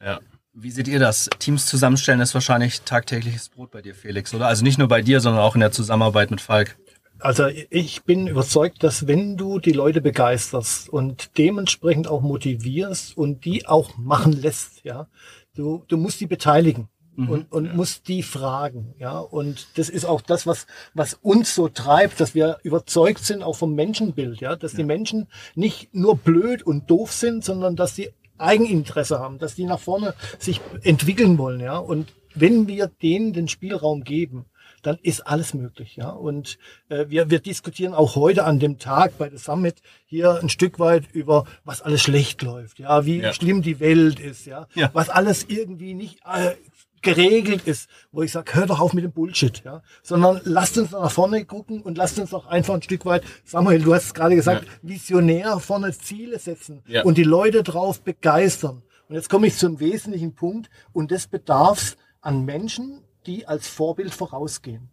Ja. 0.04 0.20
Wie 0.54 0.72
seht 0.72 0.88
ihr 0.88 0.98
das? 0.98 1.30
Teams 1.38 1.68
zusammenstellen 1.68 2.22
ist 2.22 2.34
wahrscheinlich 2.34 2.82
tagtägliches 2.82 3.50
Brot 3.50 3.70
bei 3.70 3.84
dir, 3.84 3.94
Felix, 3.94 4.34
oder? 4.34 4.48
Also 4.48 4.64
nicht 4.64 4.80
nur 4.80 4.88
bei 4.88 5.04
dir, 5.04 5.20
sondern 5.20 5.44
auch 5.44 5.54
in 5.54 5.62
der 5.62 5.72
Zusammenarbeit 5.72 6.32
mit 6.32 6.42
Falk. 6.42 6.76
Also 7.20 7.46
ich 7.70 8.02
bin 8.02 8.26
überzeugt, 8.26 8.82
dass 8.82 9.06
wenn 9.06 9.38
du 9.38 9.60
die 9.60 9.74
Leute 9.74 10.02
begeisterst 10.02 10.90
und 10.90 11.38
dementsprechend 11.38 12.08
auch 12.08 12.22
motivierst 12.22 13.16
und 13.16 13.46
die 13.46 13.68
auch 13.68 13.96
machen 13.96 14.34
lässt, 14.34 14.84
ja, 14.84 15.08
du, 15.54 15.86
du 15.88 15.98
musst 15.98 16.20
die 16.20 16.26
beteiligen 16.26 16.90
und, 17.30 17.52
und 17.52 17.76
musst 17.76 18.08
die 18.08 18.24
fragen, 18.24 18.94
ja. 19.00 19.20
Und 19.20 19.68
das 19.78 19.90
ist 19.90 20.06
auch 20.06 20.22
das, 20.22 20.46
was, 20.48 20.68
was 20.94 21.14
uns 21.16 21.54
so 21.56 21.68
treibt, 21.68 22.20
dass 22.20 22.34
wir 22.36 22.58
überzeugt 22.64 23.24
sind 23.26 23.44
auch 23.44 23.56
vom 23.56 23.76
Menschenbild, 23.76 24.40
ja, 24.42 24.56
dass 24.56 24.74
die 24.74 24.84
Menschen 24.84 25.28
nicht 25.56 25.94
nur 25.94 26.18
blöd 26.18 26.64
und 26.64 26.90
doof 26.90 27.12
sind, 27.12 27.44
sondern 27.44 27.76
dass 27.76 27.96
sie 27.96 28.10
Eigeninteresse 28.38 29.20
haben, 29.20 29.38
dass 29.38 29.56
die 29.56 29.66
nach 29.66 29.80
vorne 29.80 30.14
sich 30.40 30.62
entwickeln 30.84 31.38
wollen, 31.38 31.60
ja. 31.60 31.78
Und 31.78 32.14
wenn 32.34 32.68
wir 32.68 32.88
denen 32.88 33.34
den 33.34 33.48
Spielraum 33.48 34.04
geben, 34.04 34.46
dann 34.84 34.98
ist 35.04 35.28
alles 35.28 35.54
möglich, 35.54 35.96
ja. 35.98 36.10
Und 36.10 36.58
äh, 36.90 37.06
wir, 37.08 37.30
wir 37.30 37.40
diskutieren 37.40 37.94
auch 37.94 38.16
heute 38.16 38.46
an 38.46 38.58
dem 38.58 38.80
Tag 38.80 39.16
bei 39.20 39.30
der 39.30 39.38
Summit 39.38 39.76
hier 40.08 40.40
ein 40.42 40.50
Stück 40.50 40.80
weit 40.80 41.04
über, 41.14 41.46
was 41.66 41.84
alles 41.84 42.02
schlecht 42.02 42.42
läuft, 42.42 42.80
ja, 42.80 43.06
wie 43.06 43.20
Ja. 43.20 43.32
schlimm 43.34 43.62
die 43.62 43.80
Welt 43.80 44.20
ist, 44.20 44.48
ja, 44.48 44.66
Ja. 44.74 44.90
was 44.94 45.10
alles 45.10 45.46
irgendwie 45.48 45.94
nicht 45.94 46.20
äh, 46.26 46.56
geregelt 47.02 47.68
ist, 47.68 47.90
wo 48.12 48.22
ich 48.22 48.32
sage, 48.32 48.54
hör 48.56 48.66
doch 48.68 48.80
auf 48.80 48.94
mit 48.94 49.04
dem 49.04 49.12
Bullshit, 49.12 49.64
ja, 49.64 49.82
sondern 50.04 50.42
lasst 50.44 50.78
uns 50.78 50.92
nach 50.92 51.12
vorne 51.12 51.46
gucken 51.46 51.82
und 51.82 51.98
lasst 51.98 52.20
uns 52.20 52.32
doch 52.32 52.48
einfach 52.48 52.74
ein 52.76 52.82
Stück 52.82 53.06
weit, 53.06 53.24
Samuel, 53.44 53.82
du 53.82 53.94
hast 53.94 54.06
es 54.06 54.14
gerade 54.14 54.36
gesagt, 54.36 54.66
visionär 54.82 55.60
vorne 55.60 55.92
Ziele 55.98 56.40
setzen 56.40 56.84
Ja. 56.88 57.04
und 57.04 57.18
die 57.18 57.24
Leute 57.24 57.64
drauf 57.64 58.02
begeistern. 58.02 58.84
Und 59.10 59.16
jetzt 59.16 59.30
komme 59.30 59.48
ich 59.48 59.58
zum 59.58 59.80
wesentlichen 59.80 60.36
Punkt 60.36 60.70
und 60.94 61.12
das 61.12 61.28
bedarf 61.28 61.98
an 62.22 62.46
Menschen, 62.46 63.04
die 63.26 63.48
als 63.48 63.68
Vorbild 63.68 64.14
vorausgehen. 64.14 64.90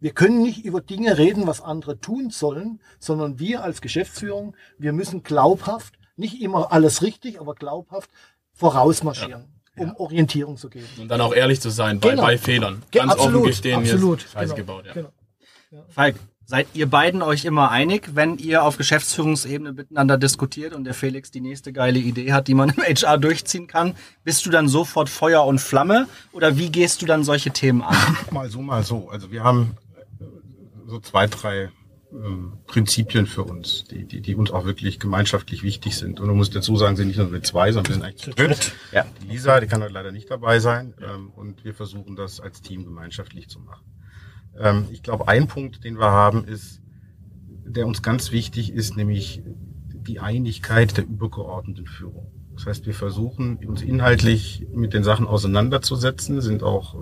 Wir 0.00 0.12
können 0.12 0.42
nicht 0.42 0.64
über 0.64 0.80
Dinge 0.80 1.18
reden, 1.18 1.46
was 1.46 1.60
andere 1.60 1.98
tun 1.98 2.30
sollen, 2.30 2.80
sondern 3.00 3.40
wir 3.40 3.64
als 3.64 3.80
Geschäftsführung, 3.80 4.54
wir 4.78 4.92
müssen 4.92 5.22
glaubhaft 5.24 5.94
nicht 6.16 6.40
immer 6.40 6.72
alles 6.72 7.02
richtig, 7.02 7.40
aber 7.40 7.54
glaubhaft 7.54 8.10
vorausmarschieren, 8.52 9.42
ja. 9.42 9.57
Um 9.78 9.96
Orientierung 9.96 10.56
zu 10.56 10.68
geben. 10.68 10.86
Und 10.98 11.08
dann 11.08 11.20
auch 11.20 11.34
ehrlich 11.34 11.60
zu 11.60 11.70
sein 11.70 12.00
bei, 12.00 12.10
genau. 12.10 12.22
bei 12.22 12.38
Fehlern. 12.38 12.82
Ganz 12.92 13.12
absolut, 13.12 13.34
offen 13.34 13.46
gestehen, 13.46 13.78
absolut. 13.80 14.22
Scheiße 14.22 14.54
genau. 14.54 14.56
gebaut. 14.56 14.86
Ja. 14.86 14.92
Genau. 14.92 15.12
Ja. 15.70 15.84
Falk, 15.88 16.16
seid 16.46 16.66
ihr 16.72 16.88
beiden 16.88 17.20
euch 17.20 17.44
immer 17.44 17.70
einig, 17.70 18.10
wenn 18.14 18.38
ihr 18.38 18.62
auf 18.62 18.78
Geschäftsführungsebene 18.78 19.72
miteinander 19.72 20.16
diskutiert 20.16 20.72
und 20.72 20.84
der 20.84 20.94
Felix 20.94 21.30
die 21.30 21.42
nächste 21.42 21.74
geile 21.74 21.98
Idee 21.98 22.32
hat, 22.32 22.48
die 22.48 22.54
man 22.54 22.70
im 22.70 22.82
HR 22.82 23.18
durchziehen 23.18 23.66
kann? 23.66 23.94
Bist 24.24 24.46
du 24.46 24.50
dann 24.50 24.68
sofort 24.68 25.10
Feuer 25.10 25.44
und 25.44 25.58
Flamme 25.58 26.08
oder 26.32 26.56
wie 26.56 26.70
gehst 26.70 27.02
du 27.02 27.06
dann 27.06 27.22
solche 27.22 27.50
Themen 27.50 27.82
an? 27.82 27.96
Mal 28.30 28.48
so, 28.48 28.62
mal 28.62 28.82
so. 28.82 29.10
Also 29.10 29.30
wir 29.30 29.44
haben 29.44 29.76
so 30.86 31.00
zwei, 31.00 31.26
drei 31.26 31.70
Prinzipien 32.66 33.26
für 33.26 33.44
uns, 33.44 33.84
die, 33.84 34.06
die, 34.06 34.22
die 34.22 34.34
uns 34.34 34.50
auch 34.50 34.64
wirklich 34.64 34.98
gemeinschaftlich 34.98 35.62
wichtig 35.62 35.96
sind. 35.96 36.20
Und 36.20 36.28
du 36.28 36.34
musst 36.34 36.54
dazu 36.56 36.76
sagen, 36.76 36.96
sind 36.96 37.08
nicht 37.08 37.18
nur 37.18 37.28
mit 37.28 37.46
zwei, 37.46 37.70
sondern 37.70 37.90
wir 37.90 37.94
sind 37.94 38.04
eigentlich 38.04 38.22
zu 38.22 38.30
dritt. 38.30 38.72
Ja. 38.92 39.06
Die 39.22 39.28
Lisa, 39.28 39.60
die 39.60 39.66
kann 39.66 39.82
heute 39.82 39.92
leider 39.92 40.10
nicht 40.10 40.30
dabei 40.30 40.58
sein. 40.58 40.94
Ähm, 41.02 41.30
und 41.36 41.64
wir 41.64 41.74
versuchen 41.74 42.16
das 42.16 42.40
als 42.40 42.62
Team 42.62 42.84
gemeinschaftlich 42.84 43.48
zu 43.48 43.60
machen. 43.60 43.84
Ähm, 44.58 44.86
ich 44.90 45.02
glaube, 45.02 45.28
ein 45.28 45.48
Punkt, 45.48 45.84
den 45.84 45.98
wir 45.98 46.10
haben, 46.10 46.44
ist, 46.44 46.80
der 47.66 47.86
uns 47.86 48.02
ganz 48.02 48.32
wichtig 48.32 48.72
ist, 48.72 48.96
nämlich 48.96 49.42
die 49.92 50.20
Einigkeit 50.20 50.96
der 50.96 51.04
übergeordneten 51.04 51.86
Führung. 51.86 52.32
Das 52.54 52.66
heißt, 52.66 52.86
wir 52.86 52.94
versuchen 52.94 53.58
uns 53.58 53.82
inhaltlich 53.82 54.66
mit 54.74 54.94
den 54.94 55.04
Sachen 55.04 55.26
auseinanderzusetzen, 55.26 56.40
sind 56.40 56.62
auch 56.62 56.94
äh, 56.94 56.98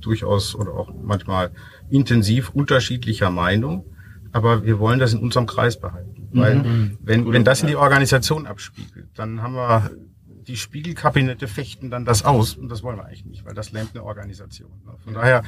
durchaus 0.00 0.54
oder 0.54 0.74
auch 0.74 0.92
manchmal 1.02 1.52
intensiv 1.88 2.50
unterschiedlicher 2.50 3.30
Meinung, 3.30 3.86
aber 4.32 4.64
wir 4.64 4.78
wollen 4.78 4.98
das 4.98 5.12
in 5.12 5.20
unserem 5.20 5.46
Kreis 5.46 5.78
behalten. 5.78 6.28
Weil 6.32 6.56
mhm. 6.56 6.98
wenn, 7.00 7.30
wenn 7.32 7.44
das 7.44 7.60
in 7.60 7.68
die 7.68 7.76
Organisation 7.76 8.46
abspiegelt, 8.46 9.10
dann 9.14 9.42
haben 9.42 9.54
wir 9.54 9.90
die 10.46 10.56
Spiegelkabinette 10.56 11.46
fechten 11.46 11.90
dann 11.90 12.04
das 12.04 12.24
aus 12.24 12.54
und 12.54 12.68
das 12.68 12.82
wollen 12.82 12.96
wir 12.96 13.04
eigentlich 13.04 13.24
nicht, 13.24 13.44
weil 13.44 13.54
das 13.54 13.70
lähmt 13.70 13.90
eine 13.94 14.02
Organisation. 14.02 14.72
Von 15.04 15.14
daher 15.14 15.42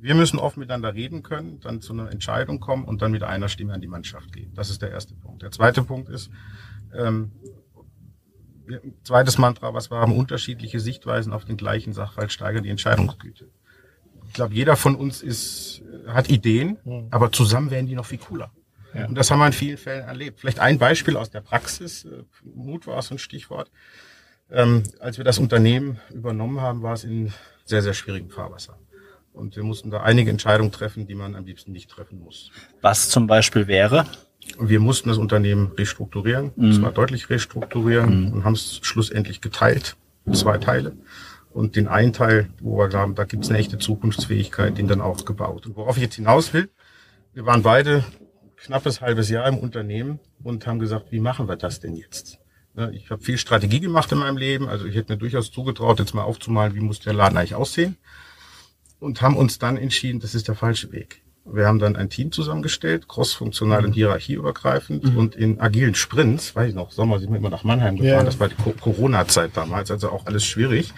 wir 0.00 0.14
müssen 0.14 0.38
oft 0.38 0.56
miteinander 0.56 0.94
reden 0.94 1.22
können, 1.22 1.60
dann 1.60 1.80
zu 1.80 1.92
einer 1.92 2.10
Entscheidung 2.10 2.60
kommen 2.60 2.84
und 2.84 3.02
dann 3.02 3.12
mit 3.12 3.22
einer 3.22 3.48
Stimme 3.48 3.72
an 3.72 3.80
die 3.80 3.88
Mannschaft 3.88 4.32
gehen. 4.32 4.52
Das 4.54 4.70
ist 4.70 4.82
der 4.82 4.90
erste 4.90 5.14
Punkt. 5.14 5.42
Der 5.42 5.50
zweite 5.50 5.82
Punkt 5.82 6.08
ist, 6.08 6.30
ähm, 6.94 7.32
zweites 9.04 9.38
Mantra, 9.38 9.74
was 9.74 9.90
wir 9.90 9.98
haben, 9.98 10.16
unterschiedliche 10.16 10.80
Sichtweisen 10.80 11.32
auf 11.32 11.44
den 11.44 11.56
gleichen 11.56 11.92
Sachverhalt 11.92 12.32
steigern 12.32 12.62
die 12.62 12.70
Entscheidungsgüte. 12.70 13.48
Ich 14.28 14.34
glaube, 14.34 14.54
jeder 14.54 14.76
von 14.76 14.96
uns 14.96 15.22
ist, 15.22 15.82
hat 16.06 16.28
Ideen, 16.28 16.78
mhm. 16.84 17.08
aber 17.10 17.32
zusammen 17.32 17.70
werden 17.70 17.86
die 17.86 17.94
noch 17.94 18.06
viel 18.06 18.18
cooler. 18.18 18.50
Ja. 18.94 19.06
Und 19.06 19.14
das 19.14 19.30
haben 19.30 19.38
wir 19.38 19.46
in 19.46 19.52
vielen 19.52 19.76
Fällen 19.76 20.06
erlebt. 20.06 20.40
Vielleicht 20.40 20.58
ein 20.60 20.78
Beispiel 20.78 21.16
aus 21.16 21.30
der 21.30 21.40
Praxis. 21.40 22.04
Äh, 22.04 22.24
Mut 22.44 22.86
war 22.86 23.00
so 23.02 23.14
ein 23.14 23.18
Stichwort. 23.18 23.70
Ähm, 24.50 24.84
als 25.00 25.18
wir 25.18 25.24
das 25.24 25.38
Unternehmen 25.38 25.98
übernommen 26.12 26.60
haben, 26.60 26.82
war 26.82 26.94
es 26.94 27.04
in 27.04 27.32
sehr, 27.64 27.82
sehr 27.82 27.94
schwierigem 27.94 28.30
Fahrwasser. 28.30 28.78
Und 29.32 29.56
wir 29.56 29.64
mussten 29.64 29.90
da 29.90 30.02
einige 30.02 30.30
Entscheidungen 30.30 30.72
treffen, 30.72 31.06
die 31.06 31.14
man 31.14 31.34
am 31.34 31.44
liebsten 31.44 31.72
nicht 31.72 31.90
treffen 31.90 32.20
muss. 32.20 32.50
Was 32.80 33.10
zum 33.10 33.26
Beispiel 33.26 33.66
wäre? 33.66 34.06
Wir 34.58 34.80
mussten 34.80 35.08
das 35.08 35.18
Unternehmen 35.18 35.72
restrukturieren, 35.76 36.52
mhm. 36.56 36.72
zwar 36.72 36.92
deutlich 36.92 37.28
restrukturieren 37.28 38.28
mhm. 38.28 38.32
und 38.32 38.44
haben 38.44 38.54
es 38.54 38.78
schlussendlich 38.82 39.40
geteilt, 39.40 39.96
zwei 40.32 40.56
Teile. 40.58 40.96
Und 41.56 41.74
den 41.74 41.88
einen 41.88 42.12
Teil, 42.12 42.50
wo 42.60 42.76
wir 42.76 42.88
glauben, 42.88 43.14
da 43.14 43.24
gibt 43.24 43.44
es 43.44 43.48
eine 43.48 43.58
echte 43.58 43.78
Zukunftsfähigkeit, 43.78 44.76
den 44.76 44.88
dann 44.88 45.00
auch 45.00 45.24
gebaut. 45.24 45.64
Und 45.64 45.74
worauf 45.74 45.96
ich 45.96 46.02
jetzt 46.02 46.16
hinaus 46.16 46.52
will, 46.52 46.68
wir 47.32 47.46
waren 47.46 47.62
beide 47.62 48.04
knappes 48.56 49.00
halbes 49.00 49.30
Jahr 49.30 49.48
im 49.48 49.56
Unternehmen 49.56 50.20
und 50.44 50.66
haben 50.66 50.78
gesagt, 50.78 51.12
wie 51.12 51.18
machen 51.18 51.48
wir 51.48 51.56
das 51.56 51.80
denn 51.80 51.96
jetzt? 51.96 52.38
Ich 52.92 53.10
habe 53.10 53.22
viel 53.22 53.38
Strategie 53.38 53.80
gemacht 53.80 54.12
in 54.12 54.18
meinem 54.18 54.36
Leben, 54.36 54.68
also 54.68 54.84
ich 54.84 54.94
hätte 54.94 55.14
mir 55.14 55.18
durchaus 55.18 55.50
zugetraut, 55.50 55.98
jetzt 55.98 56.12
mal 56.12 56.24
aufzumalen, 56.24 56.74
wie 56.74 56.80
muss 56.80 57.00
der 57.00 57.14
Laden 57.14 57.38
eigentlich 57.38 57.54
aussehen 57.54 57.96
und 59.00 59.22
haben 59.22 59.38
uns 59.38 59.58
dann 59.58 59.78
entschieden, 59.78 60.20
das 60.20 60.34
ist 60.34 60.48
der 60.48 60.56
falsche 60.56 60.92
Weg. 60.92 61.22
Wir 61.48 61.66
haben 61.66 61.78
dann 61.78 61.96
ein 61.96 62.10
Team 62.10 62.32
zusammengestellt, 62.32 63.08
crossfunktional 63.08 63.84
und 63.84 63.90
mhm. 63.90 63.94
hierarchieübergreifend 63.94 65.04
mhm. 65.04 65.16
und 65.16 65.34
in 65.36 65.60
agilen 65.60 65.94
Sprints, 65.94 66.56
weiß 66.56 66.70
ich 66.70 66.74
noch, 66.74 66.90
Sommer 66.90 67.18
sind 67.18 67.30
wir 67.30 67.38
immer 67.38 67.50
nach 67.50 67.64
Mannheim 67.64 67.96
gefahren, 67.96 68.18
ja. 68.18 68.24
das 68.24 68.40
war 68.40 68.48
die 68.48 68.56
Corona-Zeit 68.80 69.52
damals, 69.54 69.90
also 69.90 70.10
auch 70.10 70.26
alles 70.26 70.44
schwierig. 70.44 70.92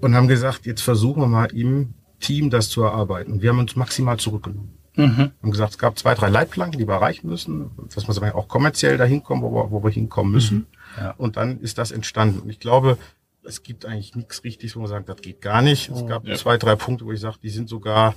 Und 0.00 0.14
haben 0.14 0.28
gesagt, 0.28 0.64
jetzt 0.64 0.80
versuchen 0.80 1.20
wir 1.22 1.26
mal 1.26 1.52
im 1.52 1.94
Team 2.20 2.50
das 2.50 2.68
zu 2.68 2.82
erarbeiten. 2.82 3.32
Und 3.32 3.42
wir 3.42 3.50
haben 3.50 3.58
uns 3.58 3.76
maximal 3.76 4.18
zurückgenommen. 4.18 4.78
Mhm. 4.96 5.32
Haben 5.42 5.50
gesagt, 5.50 5.72
es 5.72 5.78
gab 5.78 5.98
zwei, 5.98 6.14
drei 6.14 6.28
Leitplanken, 6.28 6.78
die 6.78 6.86
wir 6.86 6.94
erreichen 6.94 7.28
müssen, 7.28 7.70
dass 7.94 8.20
wir 8.20 8.34
auch 8.34 8.48
kommerziell 8.48 8.96
dahin 8.98 9.22
kommen, 9.22 9.42
wo 9.42 9.52
wir, 9.52 9.70
wo 9.70 9.82
wir 9.82 9.90
hinkommen 9.90 10.32
müssen. 10.32 10.56
Mhm. 10.58 10.66
Ja. 10.98 11.14
Und 11.16 11.36
dann 11.36 11.60
ist 11.60 11.78
das 11.78 11.90
entstanden. 11.90 12.40
Und 12.40 12.50
ich 12.50 12.60
glaube, 12.60 12.98
es 13.42 13.62
gibt 13.62 13.86
eigentlich 13.86 14.14
nichts 14.14 14.44
Richtiges, 14.44 14.76
wo 14.76 14.80
man 14.80 14.88
sagt, 14.88 15.08
das 15.08 15.20
geht 15.22 15.40
gar 15.40 15.62
nicht. 15.62 15.90
Es 15.90 16.06
gab 16.06 16.26
ja. 16.26 16.34
zwei, 16.36 16.56
drei 16.56 16.76
Punkte, 16.76 17.04
wo 17.04 17.12
ich 17.12 17.20
sage, 17.20 17.36
die 17.42 17.50
sind 17.50 17.68
sogar, 17.68 18.14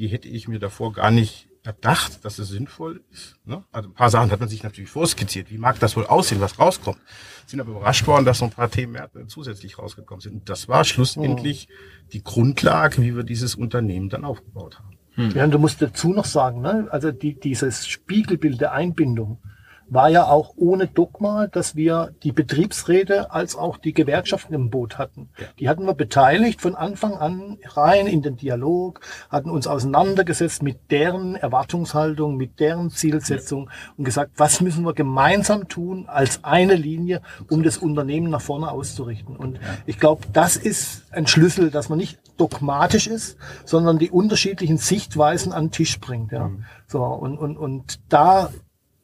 die 0.00 0.08
hätte 0.08 0.28
ich 0.28 0.48
mir 0.48 0.58
davor 0.58 0.94
gar 0.94 1.10
nicht 1.10 1.46
erdacht, 1.62 2.24
dass 2.24 2.38
es 2.38 2.48
sinnvoll 2.48 3.02
ist. 3.12 3.36
Ne? 3.44 3.62
Also 3.70 3.90
ein 3.90 3.94
paar 3.94 4.08
Sachen 4.08 4.30
hat 4.30 4.40
man 4.40 4.48
sich 4.48 4.62
natürlich 4.62 4.88
vorskizziert. 4.88 5.50
Wie 5.50 5.58
mag 5.58 5.78
das 5.78 5.94
wohl 5.94 6.06
aussehen, 6.06 6.40
was 6.40 6.58
rauskommt? 6.58 6.98
Sind 7.46 7.60
aber 7.60 7.72
überrascht 7.72 8.06
worden, 8.06 8.24
dass 8.24 8.40
noch 8.40 8.48
ein 8.48 8.54
paar 8.54 8.70
Themen 8.70 8.94
mehr 8.94 9.10
zusätzlich 9.28 9.78
rausgekommen 9.78 10.22
sind. 10.22 10.32
Und 10.32 10.48
das 10.48 10.68
war 10.68 10.84
schlussendlich 10.84 11.68
oh. 11.70 12.08
die 12.14 12.24
Grundlage, 12.24 13.02
wie 13.02 13.14
wir 13.14 13.24
dieses 13.24 13.56
Unternehmen 13.56 14.08
dann 14.08 14.24
aufgebaut 14.24 14.78
haben. 14.78 14.96
Hm. 15.16 15.32
Ja, 15.32 15.44
und 15.44 15.50
du 15.50 15.58
musst 15.58 15.82
dazu 15.82 16.14
noch 16.14 16.24
sagen, 16.24 16.62
ne? 16.62 16.88
also 16.90 17.12
die, 17.12 17.38
dieses 17.38 17.86
Spiegelbild 17.86 18.58
der 18.62 18.72
Einbindung, 18.72 19.42
war 19.90 20.08
ja 20.08 20.26
auch 20.26 20.54
ohne 20.56 20.86
Dogma, 20.86 21.48
dass 21.48 21.74
wir 21.74 22.14
die 22.22 22.32
Betriebsräte 22.32 23.32
als 23.32 23.56
auch 23.56 23.76
die 23.76 23.92
Gewerkschaften 23.92 24.54
im 24.54 24.70
Boot 24.70 24.98
hatten. 24.98 25.28
Ja. 25.36 25.46
Die 25.58 25.68
hatten 25.68 25.84
wir 25.84 25.94
beteiligt 25.94 26.60
von 26.60 26.76
Anfang 26.76 27.14
an 27.14 27.58
rein 27.64 28.06
in 28.06 28.22
den 28.22 28.36
Dialog, 28.36 29.00
hatten 29.28 29.50
uns 29.50 29.66
auseinandergesetzt 29.66 30.62
mit 30.62 30.90
deren 30.90 31.34
Erwartungshaltung, 31.34 32.36
mit 32.36 32.60
deren 32.60 32.90
Zielsetzung 32.90 33.66
ja. 33.66 33.72
und 33.96 34.04
gesagt, 34.04 34.32
was 34.36 34.60
müssen 34.60 34.84
wir 34.84 34.94
gemeinsam 34.94 35.68
tun 35.68 36.06
als 36.06 36.44
eine 36.44 36.74
Linie, 36.74 37.20
um 37.48 37.64
das 37.64 37.76
Unternehmen 37.76 38.30
nach 38.30 38.40
vorne 38.40 38.70
auszurichten. 38.70 39.36
Und 39.36 39.56
ja. 39.56 39.62
ich 39.86 39.98
glaube, 39.98 40.22
das 40.32 40.56
ist 40.56 41.12
ein 41.12 41.26
Schlüssel, 41.26 41.70
dass 41.70 41.88
man 41.88 41.98
nicht 41.98 42.20
dogmatisch 42.36 43.08
ist, 43.08 43.36
sondern 43.64 43.98
die 43.98 44.10
unterschiedlichen 44.10 44.78
Sichtweisen 44.78 45.52
an 45.52 45.66
den 45.66 45.70
Tisch 45.72 45.98
bringt. 45.98 46.30
Ja. 46.30 46.48
Mhm. 46.48 46.64
So, 46.86 47.02
und, 47.04 47.36
und, 47.38 47.56
und 47.56 48.00
da 48.08 48.50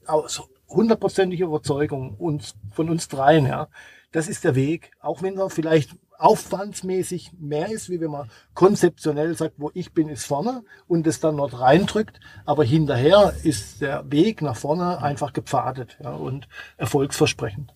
aus 0.07 0.43
hundertprozentige 0.69 1.45
Überzeugung 1.45 2.15
uns, 2.15 2.55
von 2.73 2.91
uns 2.91 3.09
dreien, 3.09 3.47
ja. 3.47 3.69
Das 4.13 4.29
ist 4.29 4.45
der 4.45 4.55
Weg. 4.55 4.93
Auch 5.01 5.23
wenn 5.23 5.39
er 5.39 5.51
vielleicht 5.51 5.97
aufwandsmäßig 6.19 7.33
mehr 7.39 7.71
ist, 7.71 7.91
wie 7.91 8.01
wenn 8.01 8.11
man 8.11 8.31
konzeptionell 8.55 9.37
sagt, 9.37 9.55
wo 9.59 9.71
ich 9.75 9.93
bin, 9.93 10.09
ist 10.09 10.27
vorne 10.27 10.63
und 10.87 11.07
es 11.07 11.21
dann 11.21 11.37
dort 11.37 11.59
reindrückt. 11.59 12.21
Aber 12.45 12.65
hinterher 12.65 13.35
ist 13.43 13.81
der 13.81 14.11
Weg 14.11 14.43
nach 14.43 14.57
vorne 14.57 15.03
einfach 15.03 15.33
gepfadet 15.33 15.99
ja, 16.03 16.15
und 16.15 16.49
erfolgsversprechend. 16.77 17.73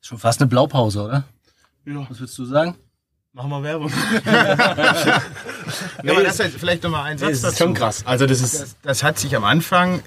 Schon 0.00 0.18
fast 0.18 0.40
eine 0.40 0.48
Blaupause, 0.48 1.02
oder? 1.02 1.24
Ja. 1.84 2.06
Was 2.08 2.20
würdest 2.20 2.38
du 2.38 2.44
sagen? 2.44 2.76
Machen 3.32 3.50
wir 3.50 3.62
Werbung. 3.64 3.90
nee, 6.04 6.10
aber 6.10 6.22
das 6.22 6.38
ist 6.38 6.56
vielleicht 6.56 6.84
nochmal 6.84 7.04
ein 7.04 7.18
Satz 7.18 7.40
Das 7.40 7.52
ist 7.52 7.58
schon 7.58 7.74
krass. 7.74 8.06
Also 8.06 8.26
das 8.26 8.40
ist. 8.40 8.60
Das, 8.60 8.76
das 8.80 9.02
hat 9.02 9.18
sich 9.18 9.34
am 9.34 9.42
Anfang 9.42 10.00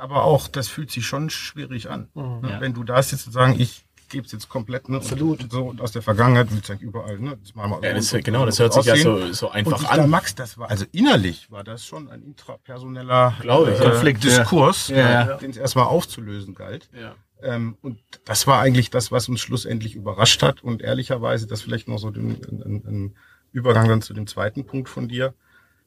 aber 0.00 0.24
auch, 0.24 0.48
das 0.48 0.68
fühlt 0.68 0.90
sich 0.90 1.06
schon 1.06 1.30
schwierig 1.30 1.90
an. 1.90 2.08
Mhm. 2.14 2.40
Ne? 2.40 2.50
Ja. 2.50 2.60
Wenn 2.60 2.74
du 2.74 2.84
da 2.84 3.02
sitzt 3.02 3.26
und 3.26 3.32
sagen, 3.32 3.56
ich 3.58 3.86
gebe 4.08 4.26
es 4.26 4.32
jetzt 4.32 4.48
komplett, 4.48 4.88
ne? 4.88 4.96
Absolut. 4.96 5.44
Und 5.44 5.52
so 5.52 5.62
und 5.66 5.80
aus 5.80 5.92
der 5.92 6.02
Vergangenheit, 6.02 6.52
wie 6.52 6.60
gesagt, 6.60 6.82
überall, 6.82 7.18
ne? 7.18 7.38
Das 7.40 7.54
mal 7.54 7.78
ja, 7.82 7.94
das, 7.94 8.08
so, 8.08 8.18
genau, 8.20 8.44
das 8.44 8.58
hört 8.58 8.74
sich 8.74 8.84
ja 8.84 8.96
so, 8.96 9.32
so 9.32 9.50
einfach 9.50 9.78
und 9.78 9.86
an. 9.88 10.10
Max, 10.10 10.34
das 10.34 10.58
war, 10.58 10.68
also 10.68 10.84
innerlich 10.92 11.50
war 11.50 11.64
das 11.64 11.86
schon 11.86 12.10
ein 12.10 12.22
intrapersoneller 12.22 13.36
Glaube 13.40 13.72
äh, 13.72 13.78
Konflikt, 13.78 14.24
Diskurs, 14.24 14.88
ja. 14.88 15.36
Den 15.36 15.50
es 15.50 15.56
erstmal 15.56 15.86
aufzulösen 15.86 16.54
galt. 16.54 16.90
Ja. 16.92 17.14
Ähm, 17.42 17.76
und 17.80 18.00
das 18.24 18.46
war 18.46 18.60
eigentlich 18.60 18.90
das, 18.90 19.12
was 19.12 19.28
uns 19.28 19.40
schlussendlich 19.40 19.94
überrascht 19.94 20.42
hat. 20.42 20.62
Und 20.62 20.82
ehrlicherweise, 20.82 21.46
das 21.46 21.62
vielleicht 21.62 21.88
noch 21.88 21.98
so 21.98 22.10
den, 22.10 22.42
ein, 22.50 22.82
ein 22.86 23.16
Übergang 23.52 23.88
dann 23.88 24.02
zu 24.02 24.12
dem 24.12 24.26
zweiten 24.26 24.66
Punkt 24.66 24.88
von 24.88 25.08
dir. 25.08 25.34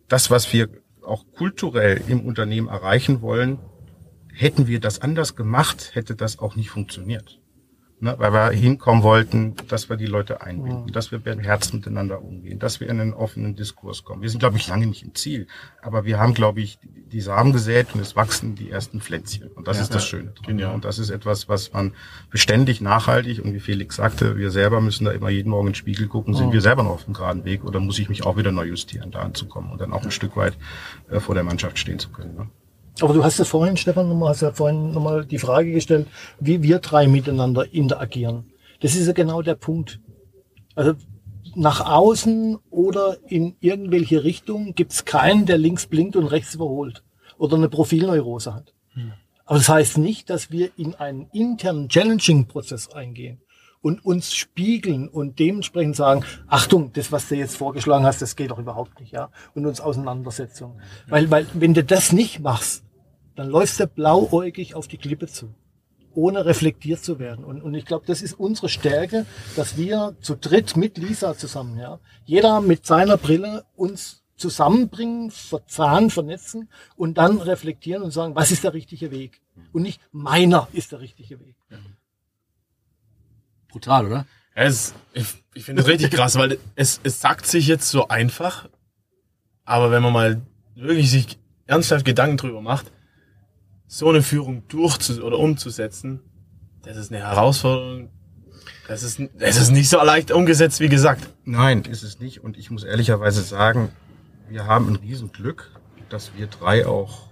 Das, 0.08 0.32
was 0.32 0.52
wir 0.52 0.70
auch 1.06 1.26
kulturell 1.36 2.02
im 2.08 2.26
Unternehmen 2.26 2.70
erreichen 2.70 3.22
wollen, 3.22 3.60
hätten 4.34 4.68
wir 4.68 4.80
das 4.80 5.02
anders 5.02 5.36
gemacht, 5.36 5.92
hätte 5.94 6.16
das 6.16 6.40
auch 6.40 6.56
nicht 6.56 6.70
funktioniert. 6.70 7.40
Ne, 8.04 8.16
weil 8.18 8.34
wir 8.34 8.50
hinkommen 8.50 9.02
wollten, 9.02 9.56
dass 9.70 9.88
wir 9.88 9.96
die 9.96 10.08
Leute 10.08 10.42
einbinden, 10.42 10.92
dass 10.92 11.14
wir 11.14 11.22
mit 11.24 11.42
Herzen 11.42 11.78
miteinander 11.78 12.22
umgehen, 12.22 12.60
dass 12.60 12.82
wir 12.82 12.90
in 12.90 13.00
einen 13.00 13.14
offenen 13.14 13.56
Diskurs 13.56 14.04
kommen. 14.04 14.22
Wir 14.22 14.30
sind, 14.30 14.40
glaube 14.40 14.58
ich, 14.58 14.68
lange 14.68 14.88
nicht 14.88 15.04
im 15.04 15.16
Ziel, 15.16 15.48
aber 15.82 16.04
wir 16.04 16.20
haben, 16.20 16.34
glaube 16.34 16.60
ich, 16.60 16.80
die 16.84 17.22
Samen 17.22 17.54
gesät 17.54 17.88
und 17.94 18.02
es 18.02 18.18
wachsen 18.18 18.56
die 18.56 18.70
ersten 18.70 19.00
Pflänzchen. 19.00 19.48
Und 19.52 19.70
das 19.70 19.78
ja, 19.78 19.84
ist 19.84 19.96
das 19.96 20.06
Schöne 20.06 20.32
dran. 20.32 20.48
Genial. 20.48 20.76
Und 20.76 20.84
das 20.84 21.00
ist 21.00 21.12
etwas, 21.12 21.48
was 21.48 21.72
man 21.72 21.94
beständig, 22.30 22.82
nachhaltig 22.82 23.42
und 23.42 23.54
wie 23.54 23.62
Felix 23.62 23.96
sagte, 23.96 24.36
wir 24.36 24.52
selber 24.52 24.82
müssen 24.82 25.06
da 25.06 25.12
immer 25.12 25.30
jeden 25.30 25.52
Morgen 25.52 25.68
in 25.68 25.72
den 25.72 25.76
Spiegel 25.76 26.10
gucken, 26.10 26.34
sind 26.34 26.48
mhm. 26.48 26.54
wir 26.54 26.62
selber 26.62 26.84
noch 26.84 26.92
auf 26.92 27.06
dem 27.06 27.14
geraden 27.14 27.46
Weg 27.46 27.64
oder 27.64 27.80
muss 27.80 28.00
ich 28.00 28.10
mich 28.10 28.26
auch 28.26 28.36
wieder 28.36 28.52
neu 28.52 28.66
justieren, 28.66 29.12
da 29.12 29.20
anzukommen 29.20 29.72
und 29.72 29.80
dann 29.80 29.94
auch 29.94 30.04
ein 30.04 30.12
Stück 30.12 30.36
weit 30.36 30.58
äh, 31.10 31.22
vor 31.22 31.36
der 31.36 31.46
Mannschaft 31.46 31.80
stehen 31.80 32.00
zu 32.00 32.10
können. 32.10 32.36
Ne? 32.36 32.50
Aber 33.02 33.14
du 33.14 33.24
hast 33.24 33.40
ja 33.40 33.46
vorhin, 33.46 33.78
Stefan, 33.78 34.08
nochmal, 34.08 34.30
hast 34.30 34.42
ja 34.42 34.52
vorhin 34.52 34.92
nochmal 34.92 35.26
die 35.26 35.40
Frage 35.40 35.72
gestellt, 35.72 36.08
wie 36.40 36.62
wir 36.62 36.80
drei 36.80 37.08
miteinander 37.08 37.74
interagieren. 37.74 38.52
Das 38.82 38.96
ist 38.96 39.08
ja 39.08 39.14
genau 39.14 39.42
der 39.42 39.56
Punkt. 39.56 40.00
Also 40.76 40.94
nach 41.56 41.86
außen 41.86 42.58
oder 42.70 43.18
in 43.28 43.56
irgendwelche 43.60 44.24
Richtungen 44.24 44.76
gibt's 44.76 45.06
keinen, 45.06 45.46
der 45.46 45.58
links 45.58 45.88
blinkt 45.88 46.16
und 46.16 46.28
rechts 46.28 46.56
überholt 46.56 47.04
oder 47.38 47.58
eine 47.58 47.70
Profilneurose 47.70 48.54
hat. 48.54 48.74
Hm. 48.94 49.14
Aber 49.46 49.58
das 49.58 49.70
heißt 49.70 49.98
nicht, 49.98 50.30
dass 50.30 50.52
wir 50.52 50.72
in 50.78 50.96
einen 50.96 51.28
internen 51.34 51.90
Challenging-Prozess 51.90 52.92
eingehen 52.94 53.43
und 53.84 54.04
uns 54.04 54.34
spiegeln 54.34 55.08
und 55.10 55.38
dementsprechend 55.38 55.96
sagen, 55.96 56.26
Achtung, 56.48 56.92
das, 56.94 57.12
was 57.12 57.28
du 57.28 57.36
jetzt 57.36 57.58
vorgeschlagen 57.58 58.06
hast, 58.06 58.22
das 58.22 58.36
geht 58.36 58.50
doch 58.50 58.58
überhaupt 58.58 59.00
nicht, 59.00 59.12
ja, 59.12 59.30
und 59.54 59.68
uns 59.68 59.82
Auseinandersetzungen. 59.82 60.82
Weil, 61.08 61.30
weil, 61.30 61.46
wenn 61.54 61.76
du 61.76 61.84
das 61.84 62.14
nicht 62.14 62.40
machst, 62.40 62.84
dann 63.36 63.50
läufst 63.50 63.80
du 63.80 63.86
blauäugig 63.86 64.74
auf 64.74 64.88
die 64.88 64.98
Klippe 64.98 65.28
zu 65.28 65.54
ohne 66.16 66.46
reflektiert 66.46 67.04
zu 67.04 67.18
werden. 67.18 67.44
Und, 67.44 67.64
und 67.64 67.74
ich 67.74 67.86
glaube, 67.86 68.06
das 68.06 68.22
ist 68.22 68.40
unsere 68.40 68.70
Stärke, 68.70 69.26
dass 69.56 69.78
wir 69.78 70.16
zu 70.22 70.36
dritt 70.36 70.78
mit 70.78 71.00
Lisa 71.00 71.36
zusammen, 71.36 71.80
ja, 71.80 72.00
jeder 72.24 72.62
mit 72.62 72.86
seiner 72.86 73.18
Brille 73.18 73.66
uns 73.76 74.24
zusammenbringen, 74.36 75.32
verzahnen, 75.32 76.12
vernetzen 76.12 76.70
und 76.96 77.18
dann 77.18 77.40
reflektieren 77.40 78.04
und 78.04 78.12
sagen, 78.12 78.36
was 78.36 78.52
ist 78.52 78.64
der 78.64 78.74
richtige 78.76 79.10
Weg? 79.10 79.42
Und 79.72 79.82
nicht 79.82 80.00
meiner 80.12 80.68
ist 80.72 80.92
der 80.92 81.00
richtige 81.00 81.40
Weg. 81.40 81.56
Brutal, 83.74 84.06
oder? 84.06 84.28
Es, 84.54 84.94
ich 85.14 85.26
ich 85.56 85.66
finde 85.66 85.82
es 85.82 85.88
richtig 85.88 86.12
krass, 86.12 86.36
weil 86.36 86.60
es, 86.76 87.00
es 87.04 87.20
sagt 87.20 87.48
sich 87.48 87.66
jetzt 87.66 87.90
so 87.90 88.08
einfach, 88.08 88.70
aber 89.66 89.90
wenn 89.90 90.04
man 90.04 90.14
mal 90.14 90.42
wirklich 90.76 91.10
sich 91.10 91.40
ernsthaft 91.66 92.06
Gedanken 92.06 92.38
drüber 92.38 92.62
macht, 92.62 92.92
so 93.88 94.10
eine 94.10 94.22
Führung 94.22 94.68
durchzu 94.68 95.24
oder 95.24 95.40
umzusetzen, 95.40 96.22
das 96.84 96.98
ist 96.98 97.12
eine 97.12 97.22
Herausforderung. 97.22 98.10
Das 98.88 99.02
ist, 99.02 99.20
das 99.40 99.58
ist 99.58 99.72
nicht 99.72 99.90
so 99.90 99.98
leicht 100.04 100.30
umgesetzt, 100.30 100.80
wie 100.80 100.90
gesagt. 100.90 101.28
Nein, 101.44 101.82
ist 101.84 102.04
es 102.04 102.20
nicht. 102.20 102.44
Und 102.44 102.56
ich 102.56 102.70
muss 102.70 102.84
ehrlicherweise 102.84 103.42
sagen, 103.42 103.90
wir 104.50 104.68
haben 104.68 104.88
ein 104.88 104.98
Riesenglück, 104.98 105.72
dass 106.10 106.36
wir 106.36 106.46
drei 106.46 106.86
auch 106.86 107.28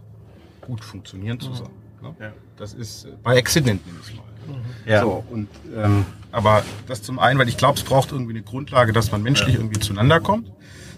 gut 0.61 0.83
funktionieren 0.83 1.39
zusammen. 1.39 1.75
Ne? 2.01 2.15
Ja. 2.19 2.33
Das 2.57 2.73
ist 2.73 3.05
äh, 3.05 3.09
bei 3.23 3.37
Accident 3.37 3.85
nenne 3.85 3.99
ich 4.07 4.15
mal. 4.15 4.23
Mhm. 4.47 4.63
Ja. 4.85 5.01
So, 5.01 5.23
und, 5.29 5.47
ähm, 5.75 6.05
aber 6.31 6.63
das 6.87 7.01
zum 7.01 7.19
einen, 7.19 7.39
weil 7.39 7.49
ich 7.49 7.57
glaube, 7.57 7.77
es 7.77 7.83
braucht 7.83 8.11
irgendwie 8.11 8.33
eine 8.33 8.43
Grundlage, 8.43 8.93
dass 8.93 9.11
man 9.11 9.21
menschlich 9.23 9.55
ja. 9.55 9.59
irgendwie 9.59 9.79
zueinander 9.79 10.19
kommt. 10.19 10.51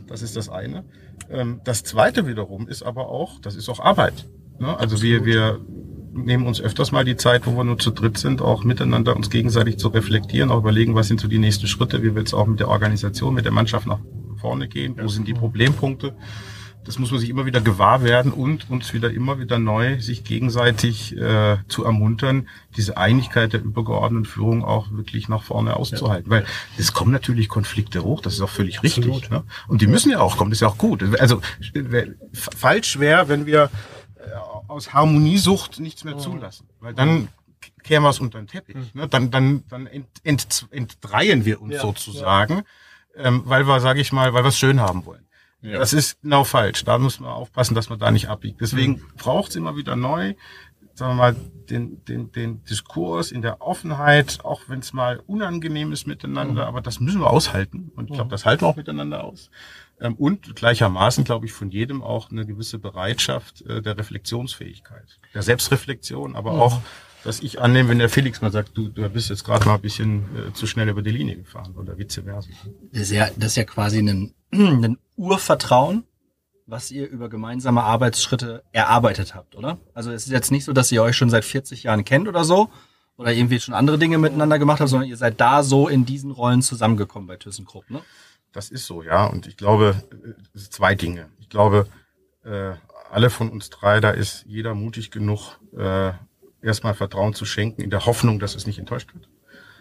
Das 0.07 0.21
ist 0.21 0.35
das 0.35 0.49
eine. 0.49 0.83
Ähm, 1.29 1.61
das 1.63 1.83
zweite 1.83 2.27
wiederum 2.27 2.67
ist 2.67 2.83
aber 2.83 3.09
auch, 3.09 3.39
das 3.39 3.55
ist 3.55 3.69
auch 3.69 3.79
Arbeit. 3.79 4.25
Ne? 4.59 4.77
Also 4.77 5.01
wir, 5.01 5.25
wir 5.25 5.59
nehmen 6.13 6.45
uns 6.45 6.61
öfters 6.61 6.91
mal 6.91 7.03
die 7.03 7.15
Zeit, 7.15 7.45
wo 7.47 7.55
wir 7.57 7.63
nur 7.63 7.79
zu 7.79 7.91
dritt 7.91 8.17
sind, 8.17 8.41
auch 8.41 8.63
miteinander 8.63 9.15
uns 9.15 9.29
gegenseitig 9.29 9.77
zu 9.77 9.87
reflektieren, 9.89 10.51
auch 10.51 10.59
überlegen, 10.59 10.95
was 10.95 11.07
sind 11.07 11.19
so 11.19 11.27
die 11.27 11.39
nächsten 11.39 11.67
Schritte, 11.67 12.03
wie 12.03 12.15
wird 12.15 12.27
es 12.27 12.33
auch 12.33 12.45
mit 12.45 12.59
der 12.59 12.69
Organisation, 12.69 13.33
mit 13.33 13.45
der 13.45 13.51
Mannschaft 13.51 13.87
nach 13.87 13.99
vorne 14.39 14.67
gehen, 14.67 14.95
wo 15.01 15.07
sind 15.07 15.27
die 15.27 15.33
Problempunkte. 15.33 16.15
Das 16.85 16.99
muss 16.99 17.11
man 17.11 17.19
sich 17.19 17.29
immer 17.29 17.45
wieder 17.45 17.61
gewahr 17.61 18.03
werden 18.03 18.31
und 18.31 18.69
uns 18.69 18.93
wieder 18.93 19.11
immer 19.11 19.39
wieder 19.39 19.57
neu 19.59 19.99
sich 19.99 20.23
gegenseitig 20.23 21.15
äh, 21.17 21.57
zu 21.67 21.85
ermuntern, 21.85 22.49
diese 22.75 22.97
Einigkeit 22.97 23.53
der 23.53 23.61
übergeordneten 23.61 24.25
Führung 24.25 24.65
auch 24.65 24.91
wirklich 24.91 25.29
nach 25.29 25.43
vorne 25.43 25.75
auszuhalten. 25.75 26.31
Ja. 26.31 26.37
Weil 26.37 26.45
es 26.77 26.93
kommen 26.93 27.11
natürlich 27.11 27.49
Konflikte 27.49 28.03
hoch, 28.03 28.21
das 28.21 28.33
ist 28.33 28.41
auch 28.41 28.49
völlig 28.49 28.79
Absolut. 28.79 29.09
richtig. 29.09 29.29
Ne? 29.31 29.43
Und 29.67 29.81
die 29.81 29.87
müssen 29.87 30.11
ja 30.11 30.19
auch 30.19 30.37
kommen, 30.37 30.51
das 30.51 30.57
ist 30.57 30.61
ja 30.61 30.67
auch 30.67 30.77
gut. 30.77 31.03
Also 31.19 31.41
falsch 32.33 32.99
wäre, 32.99 33.29
wenn 33.29 33.45
wir 33.45 33.69
aus 34.67 34.93
Harmoniesucht 34.93 35.79
nichts 35.79 36.03
mehr 36.03 36.17
zulassen. 36.17 36.67
Weil 36.79 36.93
dann 36.93 37.27
kehren 37.83 38.03
wir 38.03 38.09
es 38.09 38.19
unter 38.19 38.39
den 38.39 38.47
Teppich. 38.47 38.75
Hm. 38.75 38.89
Ne? 38.93 39.07
Dann, 39.07 39.31
dann, 39.31 39.63
dann 39.69 39.87
ent, 39.87 40.07
ent, 40.23 40.67
entdreien 40.71 41.45
wir 41.45 41.61
uns 41.61 41.75
ja, 41.75 41.81
sozusagen, 41.81 42.63
ja. 43.15 43.25
Ähm, 43.25 43.43
weil 43.45 43.67
wir, 43.67 43.79
sage 43.79 44.01
ich 44.01 44.11
mal, 44.11 44.33
weil 44.33 44.43
wir 44.43 44.49
es 44.49 44.57
schön 44.57 44.79
haben 44.79 45.05
wollen. 45.05 45.23
Ja. 45.63 45.79
Das 45.79 45.93
ist 45.93 46.21
genau 46.21 46.43
falsch. 46.43 46.83
Da 46.83 46.97
muss 46.97 47.19
man 47.19 47.31
aufpassen, 47.31 47.73
dass 47.73 47.89
man 47.89 47.97
da 47.97 48.11
nicht 48.11 48.27
abbiegt. 48.27 48.59
Deswegen 48.61 48.93
mhm. 48.93 49.03
braucht 49.17 49.51
es 49.51 49.55
immer 49.55 49.75
wieder 49.77 49.95
neu, 49.95 50.35
sagen 50.93 51.11
wir 51.11 51.15
mal, 51.15 51.35
den, 51.69 52.03
den, 52.05 52.31
den 52.31 52.63
Diskurs 52.65 53.31
in 53.31 53.41
der 53.41 53.61
Offenheit, 53.61 54.39
auch 54.43 54.61
wenn 54.67 54.79
es 54.79 54.93
mal 54.93 55.21
unangenehm 55.25 55.91
ist 55.91 56.05
miteinander, 56.05 56.63
mhm. 56.63 56.67
aber 56.67 56.81
das 56.81 56.99
müssen 56.99 57.21
wir 57.21 57.29
aushalten. 57.29 57.91
Und 57.95 58.09
ich 58.09 58.15
glaube, 58.15 58.29
das 58.29 58.45
halten 58.45 58.63
wir 58.63 58.67
auch 58.67 58.75
miteinander 58.75 59.23
aus. 59.23 59.49
Ähm, 59.99 60.15
und 60.15 60.55
gleichermaßen, 60.55 61.23
glaube 61.23 61.45
ich, 61.45 61.53
von 61.53 61.71
jedem 61.71 62.03
auch 62.03 62.29
eine 62.29 62.45
gewisse 62.45 62.77
Bereitschaft 62.77 63.61
äh, 63.61 63.81
der 63.81 63.97
Reflexionsfähigkeit, 63.97 65.19
der 65.33 65.43
Selbstreflexion, 65.43 66.35
aber 66.35 66.53
mhm. 66.53 66.59
auch, 66.59 66.81
dass 67.23 67.39
ich 67.39 67.61
annehme, 67.61 67.89
wenn 67.89 67.99
der 67.99 68.09
Felix 68.09 68.41
mal 68.41 68.51
sagt, 68.51 68.77
du, 68.77 68.89
du 68.89 69.07
bist 69.09 69.29
jetzt 69.29 69.45
gerade 69.45 69.65
mal 69.65 69.75
ein 69.75 69.81
bisschen 69.81 70.23
äh, 70.35 70.53
zu 70.53 70.67
schnell 70.67 70.89
über 70.89 71.01
die 71.01 71.11
Linie 71.11 71.37
gefahren 71.37 71.73
oder 71.75 71.97
vice 71.97 72.21
versa. 72.25 72.49
Das 72.91 73.03
ist 73.03 73.11
ja, 73.11 73.29
das 73.37 73.51
ist 73.51 73.55
ja 73.55 73.63
quasi 73.63 73.99
ein, 73.99 74.33
ein 74.53 74.97
Urvertrauen, 75.15 76.03
was 76.65 76.91
ihr 76.91 77.09
über 77.09 77.29
gemeinsame 77.29 77.83
Arbeitsschritte 77.83 78.63
erarbeitet 78.71 79.35
habt, 79.35 79.55
oder? 79.55 79.79
Also 79.93 80.11
es 80.11 80.25
ist 80.25 80.31
jetzt 80.31 80.51
nicht 80.51 80.65
so, 80.65 80.73
dass 80.73 80.91
ihr 80.91 81.03
euch 81.03 81.17
schon 81.17 81.29
seit 81.29 81.45
40 81.45 81.83
Jahren 81.83 82.05
kennt 82.05 82.27
oder 82.27 82.43
so, 82.43 82.69
oder 83.17 83.31
irgendwie 83.31 83.59
schon 83.59 83.73
andere 83.73 83.97
Dinge 83.97 84.17
miteinander 84.17 84.59
gemacht 84.59 84.79
habt, 84.79 84.89
sondern 84.89 85.09
ihr 85.09 85.17
seid 85.17 85.39
da 85.39 85.63
so 85.63 85.87
in 85.87 86.05
diesen 86.05 86.31
Rollen 86.31 86.61
zusammengekommen 86.61 87.27
bei 87.27 87.37
ThyssenKrupp, 87.37 87.89
ne? 87.89 88.01
Das 88.51 88.69
ist 88.69 88.85
so, 88.85 89.01
ja. 89.01 89.25
Und 89.25 89.47
ich 89.47 89.57
glaube, 89.57 89.95
sind 90.53 90.71
zwei 90.71 90.93
Dinge. 90.93 91.29
Ich 91.39 91.49
glaube, 91.49 91.87
äh, 92.43 92.73
alle 93.11 93.29
von 93.29 93.49
uns 93.49 93.69
drei, 93.69 93.99
da 93.99 94.11
ist 94.11 94.45
jeder 94.47 94.75
mutig 94.75 95.09
genug, 95.09 95.59
äh, 95.75 96.11
erstmal 96.61 96.93
Vertrauen 96.93 97.33
zu 97.33 97.45
schenken, 97.45 97.81
in 97.81 97.89
der 97.89 98.05
Hoffnung, 98.05 98.39
dass 98.39 98.55
es 98.55 98.67
nicht 98.67 98.79
enttäuscht 98.79 99.13
wird. 99.13 99.27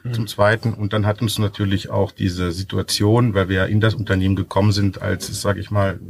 Mhm. 0.05 0.15
Zum 0.15 0.27
Zweiten. 0.27 0.75
Und 0.75 0.93
dann 0.93 1.07
hat 1.07 1.23
uns 1.23 1.39
natürlich 1.39 1.91
auch 1.91 2.13
diese 2.13 2.53
Situation, 2.53 3.35
weil 3.35 3.49
wir 3.49 3.57
ja 3.57 3.65
in 3.65 3.81
das 3.81 3.95
Unternehmen 3.95 4.37
gekommen 4.37 4.73
sind, 4.73 5.01
als 5.01 5.29
es, 5.29 5.41
sage 5.41 5.61
ich 5.61 5.71
mal, 5.71 6.01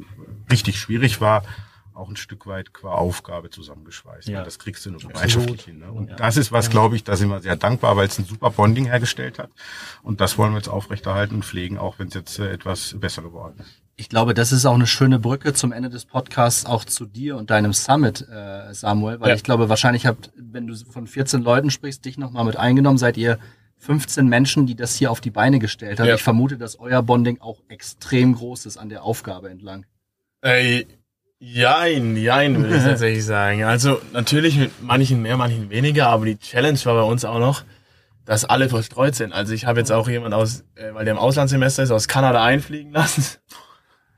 richtig 0.51 0.79
schwierig 0.79 1.21
war, 1.21 1.45
auch 1.95 2.09
ein 2.09 2.17
Stück 2.17 2.47
weit 2.47 2.73
qua 2.73 2.95
Aufgabe 2.95 3.51
zusammengeschweißt. 3.51 4.29
Ja. 4.29 4.43
Das 4.43 4.59
kriegst 4.59 4.85
du 4.87 4.91
nur 4.91 5.01
gemeinschaftlich 5.01 5.63
hin. 5.63 5.79
Ne? 5.81 5.93
Und 5.93 6.11
ja. 6.11 6.17
das 6.17 6.37
ist 6.37 6.53
was, 6.53 6.71
glaube 6.71 6.97
ich, 6.97 7.05
da 7.05 7.17
sind 7.17 7.29
wir 7.29 7.41
sehr 7.41 7.57
dankbar, 7.57 7.97
weil 7.97 8.09
es 8.09 8.19
ein 8.19 8.25
super 8.25 8.51
Bonding 8.51 8.87
hergestellt 8.87 9.39
hat. 9.39 9.51
Und 10.03 10.21
das 10.21 10.39
wollen 10.39 10.53
wir 10.53 10.59
jetzt 10.59 10.69
aufrechterhalten 10.69 11.37
und 11.37 11.45
pflegen, 11.45 11.79
auch 11.79 11.99
wenn 11.99 12.09
es 12.09 12.15
jetzt 12.15 12.39
äh, 12.39 12.51
etwas 12.51 12.97
besser 12.99 13.23
geworden 13.23 13.59
ist. 13.61 13.83
Ich 13.97 14.09
glaube, 14.09 14.33
das 14.33 14.53
ist 14.53 14.65
auch 14.65 14.75
eine 14.75 14.87
schöne 14.87 15.19
Brücke 15.19 15.53
zum 15.53 15.71
Ende 15.71 15.91
des 15.91 16.07
Podcasts 16.07 16.65
auch 16.65 16.85
zu 16.85 17.05
dir 17.05 17.37
und 17.37 17.51
deinem 17.51 17.75
Summit, 17.75 18.27
äh, 18.29 18.73
Samuel, 18.73 19.21
weil 19.21 19.29
ja. 19.29 19.35
ich 19.35 19.45
glaube, 19.45 19.69
wahrscheinlich 19.69 20.07
habt, 20.07 20.33
wenn 20.35 20.67
du 20.67 20.75
von 20.75 21.07
14 21.07 21.43
Leuten 21.43 21.71
sprichst, 21.71 22.05
dich 22.05 22.17
nochmal 22.17 22.45
mit 22.45 22.57
eingenommen, 22.57 22.99
seid 22.99 23.19
ihr 23.19 23.39
15 23.83 24.27
Menschen, 24.27 24.67
die 24.67 24.77
das 24.77 24.95
hier 24.95 25.11
auf 25.11 25.21
die 25.21 25.31
Beine 25.31 25.59
gestellt 25.59 25.99
haben. 25.99 26.07
Ja. 26.07 26.15
Ich 26.15 26.23
vermute, 26.23 26.57
dass 26.57 26.79
euer 26.79 27.03
Bonding 27.03 27.41
auch 27.41 27.63
extrem 27.69 28.35
groß 28.35 28.67
ist 28.67 28.77
an 28.77 28.89
der 28.89 29.03
Aufgabe 29.03 29.51
entlang. 29.51 29.87
Ey, 30.41 30.87
Jein, 31.45 32.17
jein, 32.17 32.57
würde 32.57 32.77
ich 32.77 32.83
tatsächlich 32.85 33.25
sagen. 33.25 33.65
Also 33.65 34.01
natürlich 34.13 34.57
mit 34.57 34.81
manchen 34.81 35.23
mehr, 35.23 35.37
manchen 35.37 35.71
weniger, 35.71 36.07
aber 36.07 36.25
die 36.27 36.39
Challenge 36.39 36.79
war 36.85 36.95
bei 36.95 37.03
uns 37.03 37.25
auch 37.25 37.41
noch, 37.41 37.65
dass 38.25 38.45
alle 38.45 38.69
verstreut 38.69 39.17
sind. 39.17 39.33
Also 39.33 39.53
ich 39.53 39.67
habe 39.67 39.81
jetzt 39.81 39.91
auch 39.91 40.09
jemand 40.09 40.35
aus, 40.35 40.61
äh, 40.77 40.95
weil 40.95 41.05
der 41.05 41.15
im 41.15 41.19
Auslandssemester 41.19 41.83
ist, 41.83 41.91
aus 41.91 42.07
Kanada 42.07 42.45
einfliegen 42.45 42.93
lassen. 42.93 43.25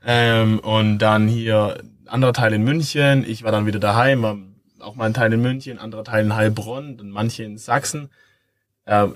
Ähm, 0.07 0.59
und 0.59 0.99
dann 0.99 1.27
hier 1.27 1.81
anderer 2.05 2.31
Teil 2.31 2.53
in 2.53 2.61
München. 2.61 3.25
Ich 3.27 3.41
war 3.41 3.51
dann 3.51 3.65
wieder 3.65 3.79
daheim, 3.79 4.21
war 4.21 4.37
auch 4.79 4.93
mal 4.93 5.05
ein 5.05 5.15
Teil 5.15 5.33
in 5.33 5.41
München, 5.41 5.79
anderer 5.79 6.03
Teil 6.03 6.25
in 6.25 6.35
Heilbronn, 6.35 6.97
dann 6.97 7.09
manche 7.09 7.41
in 7.41 7.57
Sachsen. 7.57 8.11
Ähm, 8.85 9.15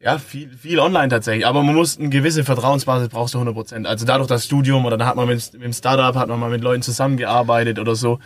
ja, 0.00 0.18
viel, 0.18 0.50
viel 0.56 0.78
online 0.78 1.08
tatsächlich. 1.08 1.46
Aber 1.46 1.62
man 1.62 1.74
muss 1.74 1.98
eine 1.98 2.08
gewisse 2.08 2.42
Vertrauensbasis 2.42 3.10
brauchst 3.10 3.34
du 3.34 3.38
100 3.38 3.54
Prozent. 3.54 3.86
Also 3.86 4.06
dadurch 4.06 4.28
das 4.28 4.46
Studium 4.46 4.84
oder 4.86 4.96
dann 4.96 5.06
hat 5.06 5.16
man 5.16 5.28
mit, 5.28 5.52
mit 5.52 5.62
dem 5.62 5.72
Startup, 5.72 6.14
hat 6.14 6.28
man 6.28 6.40
mal 6.40 6.50
mit 6.50 6.62
Leuten 6.62 6.82
zusammengearbeitet 6.82 7.78
oder 7.78 7.94
so. 7.94 8.18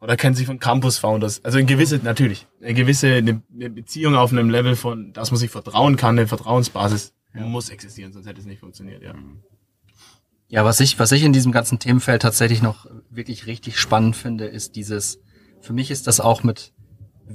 Oder 0.00 0.16
kennt 0.16 0.36
sich 0.36 0.46
von 0.46 0.58
Campus 0.58 0.98
Founders. 0.98 1.44
Also 1.44 1.58
eine 1.58 1.66
gewisse, 1.66 1.98
natürlich, 1.98 2.46
eine 2.60 2.74
gewisse 2.74 3.14
eine, 3.14 3.42
Beziehung 3.70 4.16
auf 4.16 4.32
einem 4.32 4.50
Level 4.50 4.74
von, 4.74 5.12
dass 5.12 5.30
man 5.30 5.38
sich 5.38 5.50
vertrauen 5.50 5.96
kann, 5.96 6.18
eine 6.18 6.26
Vertrauensbasis 6.26 7.14
ja. 7.34 7.42
muss 7.42 7.68
existieren, 7.68 8.12
sonst 8.12 8.26
hätte 8.26 8.40
es 8.40 8.46
nicht 8.46 8.60
funktioniert, 8.60 9.02
ja. 9.02 9.14
Ja, 10.48 10.64
was 10.64 10.80
ich, 10.80 10.98
was 10.98 11.12
ich 11.12 11.22
in 11.22 11.32
diesem 11.32 11.52
ganzen 11.52 11.78
Themenfeld 11.78 12.22
tatsächlich 12.22 12.60
noch 12.60 12.86
wirklich 13.08 13.46
richtig 13.46 13.78
spannend 13.78 14.16
finde, 14.16 14.46
ist 14.46 14.74
dieses, 14.74 15.20
für 15.60 15.72
mich 15.72 15.92
ist 15.92 16.08
das 16.08 16.18
auch 16.18 16.42
mit, 16.42 16.72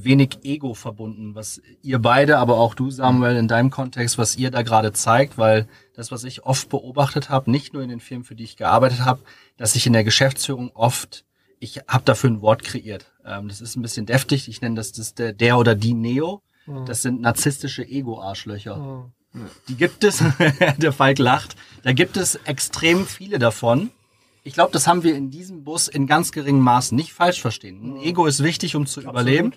wenig 0.03 0.39
Ego 0.43 0.73
verbunden, 0.73 1.36
was 1.36 1.62
ihr 1.81 1.99
beide, 1.99 2.38
aber 2.38 2.58
auch 2.58 2.75
du, 2.75 2.91
Samuel, 2.91 3.38
in 3.38 3.47
deinem 3.47 3.69
Kontext, 3.69 4.17
was 4.17 4.36
ihr 4.36 4.51
da 4.51 4.62
gerade 4.62 4.93
zeigt, 4.93 5.38
weil 5.38 5.67
das, 5.93 6.12
was 6.12 6.23
ich 6.23 6.43
oft 6.43 6.69
beobachtet 6.69 7.29
habe, 7.29 7.49
nicht 7.49 7.73
nur 7.73 7.81
in 7.81 7.89
den 7.89 7.99
Firmen, 7.99 8.25
für 8.25 8.36
die 8.36 8.43
ich 8.43 8.58
gearbeitet 8.58 9.05
habe, 9.05 9.21
dass 9.58 9.75
ich 9.75 9.88
in 9.88 9.93
der 9.93 10.03
Geschäftsführung 10.03 10.71
oft, 10.73 11.25
ich 11.60 11.81
habe 11.88 12.03
dafür 12.03 12.29
ein 12.29 12.41
Wort 12.41 12.63
kreiert. 12.63 13.13
Ähm, 13.25 13.47
das 13.47 13.62
ist 13.62 13.75
ein 13.75 13.81
bisschen 13.81 14.05
deftig, 14.05 14.47
ich 14.49 14.62
nenne 14.62 14.75
das, 14.75 14.91
das 14.91 15.13
der, 15.13 15.34
der 15.34 15.58
oder 15.58 15.75
die 15.75 15.93
Neo. 15.93 16.41
Mhm. 16.65 16.86
Das 16.86 17.01
sind 17.01 17.21
narzisstische 17.21 17.88
Ego-Arschlöcher. 17.88 18.77
Mhm. 18.77 19.12
Die 19.69 19.75
gibt 19.75 20.03
es, 20.03 20.23
der 20.77 20.91
Falk 20.91 21.19
lacht, 21.19 21.55
da 21.84 21.93
gibt 21.93 22.17
es 22.17 22.36
extrem 22.45 23.05
viele 23.05 23.39
davon 23.39 23.91
ich 24.45 24.53
glaube, 24.53 24.71
das 24.71 24.86
haben 24.86 25.01
wir 25.03 25.15
in 25.15 25.31
diesem 25.31 25.63
Bus 25.63 25.88
in 25.88 26.05
ganz 26.05 26.31
geringem 26.31 26.62
Maßen 26.62 26.95
nicht 26.95 27.13
falsch 27.13 27.41
verstehen. 27.41 27.81
Ein 27.81 28.03
Ego 28.03 28.27
ist 28.27 28.43
wichtig, 28.43 28.75
um 28.75 28.86
zu 28.86 29.01
überleben. 29.01 29.53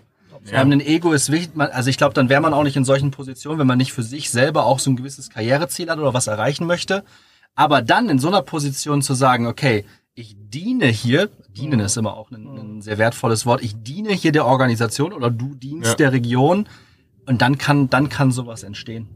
Ja. 0.50 0.62
Ähm, 0.62 0.72
ein 0.72 0.80
Ego 0.80 1.12
ist 1.12 1.30
wichtig, 1.30 1.54
man- 1.56 1.70
also 1.70 1.90
ich 1.90 1.98
glaube, 1.98 2.14
dann 2.14 2.28
wäre 2.28 2.40
man 2.40 2.54
auch 2.54 2.62
nicht 2.62 2.76
in 2.76 2.84
solchen 2.84 3.10
Positionen, 3.10 3.58
wenn 3.58 3.66
man 3.66 3.78
nicht 3.78 3.92
für 3.92 4.02
sich 4.02 4.30
selber 4.30 4.66
auch 4.66 4.78
so 4.78 4.90
ein 4.90 4.96
gewisses 4.96 5.30
Karriereziel 5.30 5.90
hat 5.90 5.98
oder 5.98 6.14
was 6.14 6.26
erreichen 6.26 6.66
möchte. 6.66 7.04
Aber 7.54 7.82
dann 7.82 8.08
in 8.08 8.18
so 8.18 8.28
einer 8.28 8.42
Position 8.42 9.02
zu 9.02 9.14
sagen, 9.14 9.46
okay, 9.46 9.84
ich 10.14 10.36
diene 10.38 10.86
hier, 10.86 11.28
dienen 11.56 11.80
ist 11.80 11.96
immer 11.96 12.16
auch 12.16 12.30
ein, 12.30 12.46
ein 12.46 12.82
sehr 12.82 12.98
wertvolles 12.98 13.46
Wort, 13.46 13.62
ich 13.62 13.74
diene 13.82 14.12
hier 14.12 14.32
der 14.32 14.46
Organisation 14.46 15.12
oder 15.12 15.30
du 15.30 15.54
dienst 15.54 15.90
Ja. 15.90 15.94
der 15.96 16.12
Region 16.12 16.68
und 17.26 17.42
dann 17.42 17.58
kann, 17.58 17.88
dann 17.90 18.08
kann 18.08 18.30
sowas 18.32 18.62
entstehen. 18.62 19.08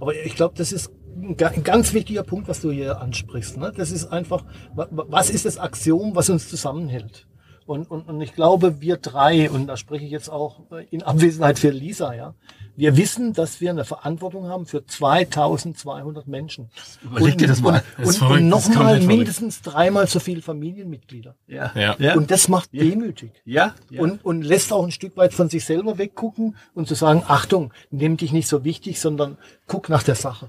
Aber 0.00 0.14
ich 0.14 0.34
glaube, 0.34 0.54
das 0.56 0.72
ist 0.72 0.90
ein 1.16 1.36
ga- 1.36 1.48
ein 1.48 1.62
ganz 1.64 1.92
wichtiger 1.92 2.22
Punkt, 2.22 2.48
was 2.48 2.60
du 2.60 2.70
hier 2.70 3.00
ansprichst. 3.00 3.56
Ne? 3.58 3.72
Das 3.76 3.90
ist 3.90 4.06
einfach, 4.06 4.44
wa- 4.74 4.88
wa- 4.90 5.06
was 5.08 5.30
ist 5.30 5.44
das 5.44 5.58
Axiom, 5.58 6.14
was 6.14 6.30
uns 6.30 6.48
zusammenhält? 6.48 7.26
Und, 7.66 7.90
und, 7.90 8.08
und 8.08 8.20
ich 8.20 8.34
glaube, 8.34 8.80
wir 8.80 8.96
drei, 8.96 9.50
und 9.50 9.66
da 9.66 9.76
spreche 9.76 10.04
ich 10.04 10.10
jetzt 10.10 10.28
auch 10.28 10.60
in 10.90 11.02
Abwesenheit 11.02 11.58
für 11.58 11.70
Lisa, 11.70 12.14
ja, 12.14 12.34
wir 12.76 12.96
wissen, 12.96 13.34
dass 13.34 13.60
wir 13.60 13.70
eine 13.70 13.84
Verantwortung 13.84 14.48
haben 14.48 14.64
für 14.64 14.86
2200 14.86 16.26
Menschen. 16.26 16.70
Überleg 17.02 17.36
dir 17.36 17.46
das 17.46 17.60
mal. 17.60 17.82
Das 17.98 18.20
Und, 18.22 18.30
und 18.30 18.48
nochmal 18.48 19.00
mindestens 19.00 19.60
dreimal 19.60 20.06
so 20.06 20.18
viele 20.18 20.40
Familienmitglieder. 20.40 21.36
Ja. 21.46 21.72
Ja. 21.74 21.96
Ja. 21.98 22.14
Und 22.14 22.30
das 22.30 22.48
macht 22.48 22.72
demütig. 22.72 23.32
ja. 23.44 23.74
ja. 23.90 24.00
Und, 24.00 24.24
und 24.24 24.42
lässt 24.42 24.72
auch 24.72 24.84
ein 24.84 24.92
Stück 24.92 25.16
weit 25.16 25.34
von 25.34 25.50
sich 25.50 25.64
selber 25.64 25.98
weggucken 25.98 26.56
und 26.74 26.88
zu 26.88 26.94
sagen, 26.94 27.22
Achtung, 27.26 27.72
nimm 27.90 28.16
dich 28.16 28.32
nicht 28.32 28.48
so 28.48 28.64
wichtig, 28.64 28.98
sondern 28.98 29.36
guck 29.66 29.88
nach 29.88 30.02
der 30.02 30.14
Sache. 30.14 30.48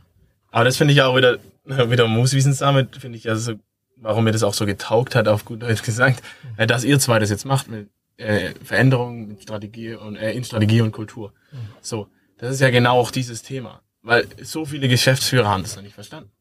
Aber 0.52 0.64
das 0.66 0.78
finde 0.78 0.94
ich 0.94 1.02
auch 1.02 1.16
wieder, 1.16 1.38
wieder 1.66 2.08
Mooswiesen 2.08 2.56
damit, 2.58 2.96
finde 2.98 3.18
ich 3.18 3.30
also, 3.30 3.54
so, 3.54 3.60
warum 4.02 4.26
mir 4.26 4.32
das 4.32 4.44
auch 4.44 4.54
so 4.54 4.66
getaugt 4.66 5.16
hat, 5.16 5.28
auf 5.28 5.46
gut 5.46 5.62
Deutsch 5.62 5.84
gesagt, 5.84 6.22
äh, 6.58 6.68
dass 6.68 6.84
ihr 6.84 7.00
zwei 7.00 7.20
das 7.20 7.30
jetzt 7.30 7.46
macht 7.46 7.70
mit 7.70 7.90
äh, 8.18 8.54
Veränderungen, 8.64 9.30
mit 9.30 9.44
Strategie 9.44 9.94
und 9.94 10.16
äh, 10.16 10.34
in 10.34 10.44
Strategie 10.44 10.82
und 10.82 10.92
Kultur. 10.92 11.34
So, 11.82 12.08
das 12.38 12.52
ist 12.52 12.60
ja 12.62 12.70
genau 12.70 13.00
auch 13.00 13.12
dieses 13.12 13.44
Thema. 13.44 13.82
Weil 14.04 14.26
so 14.42 14.66
viele 14.66 14.88
Geschäftsführer 14.88 15.48
haben 15.48 15.64
das 15.64 15.76
noch 15.76 15.84
nicht 15.84 15.94
verstanden. 15.94 16.32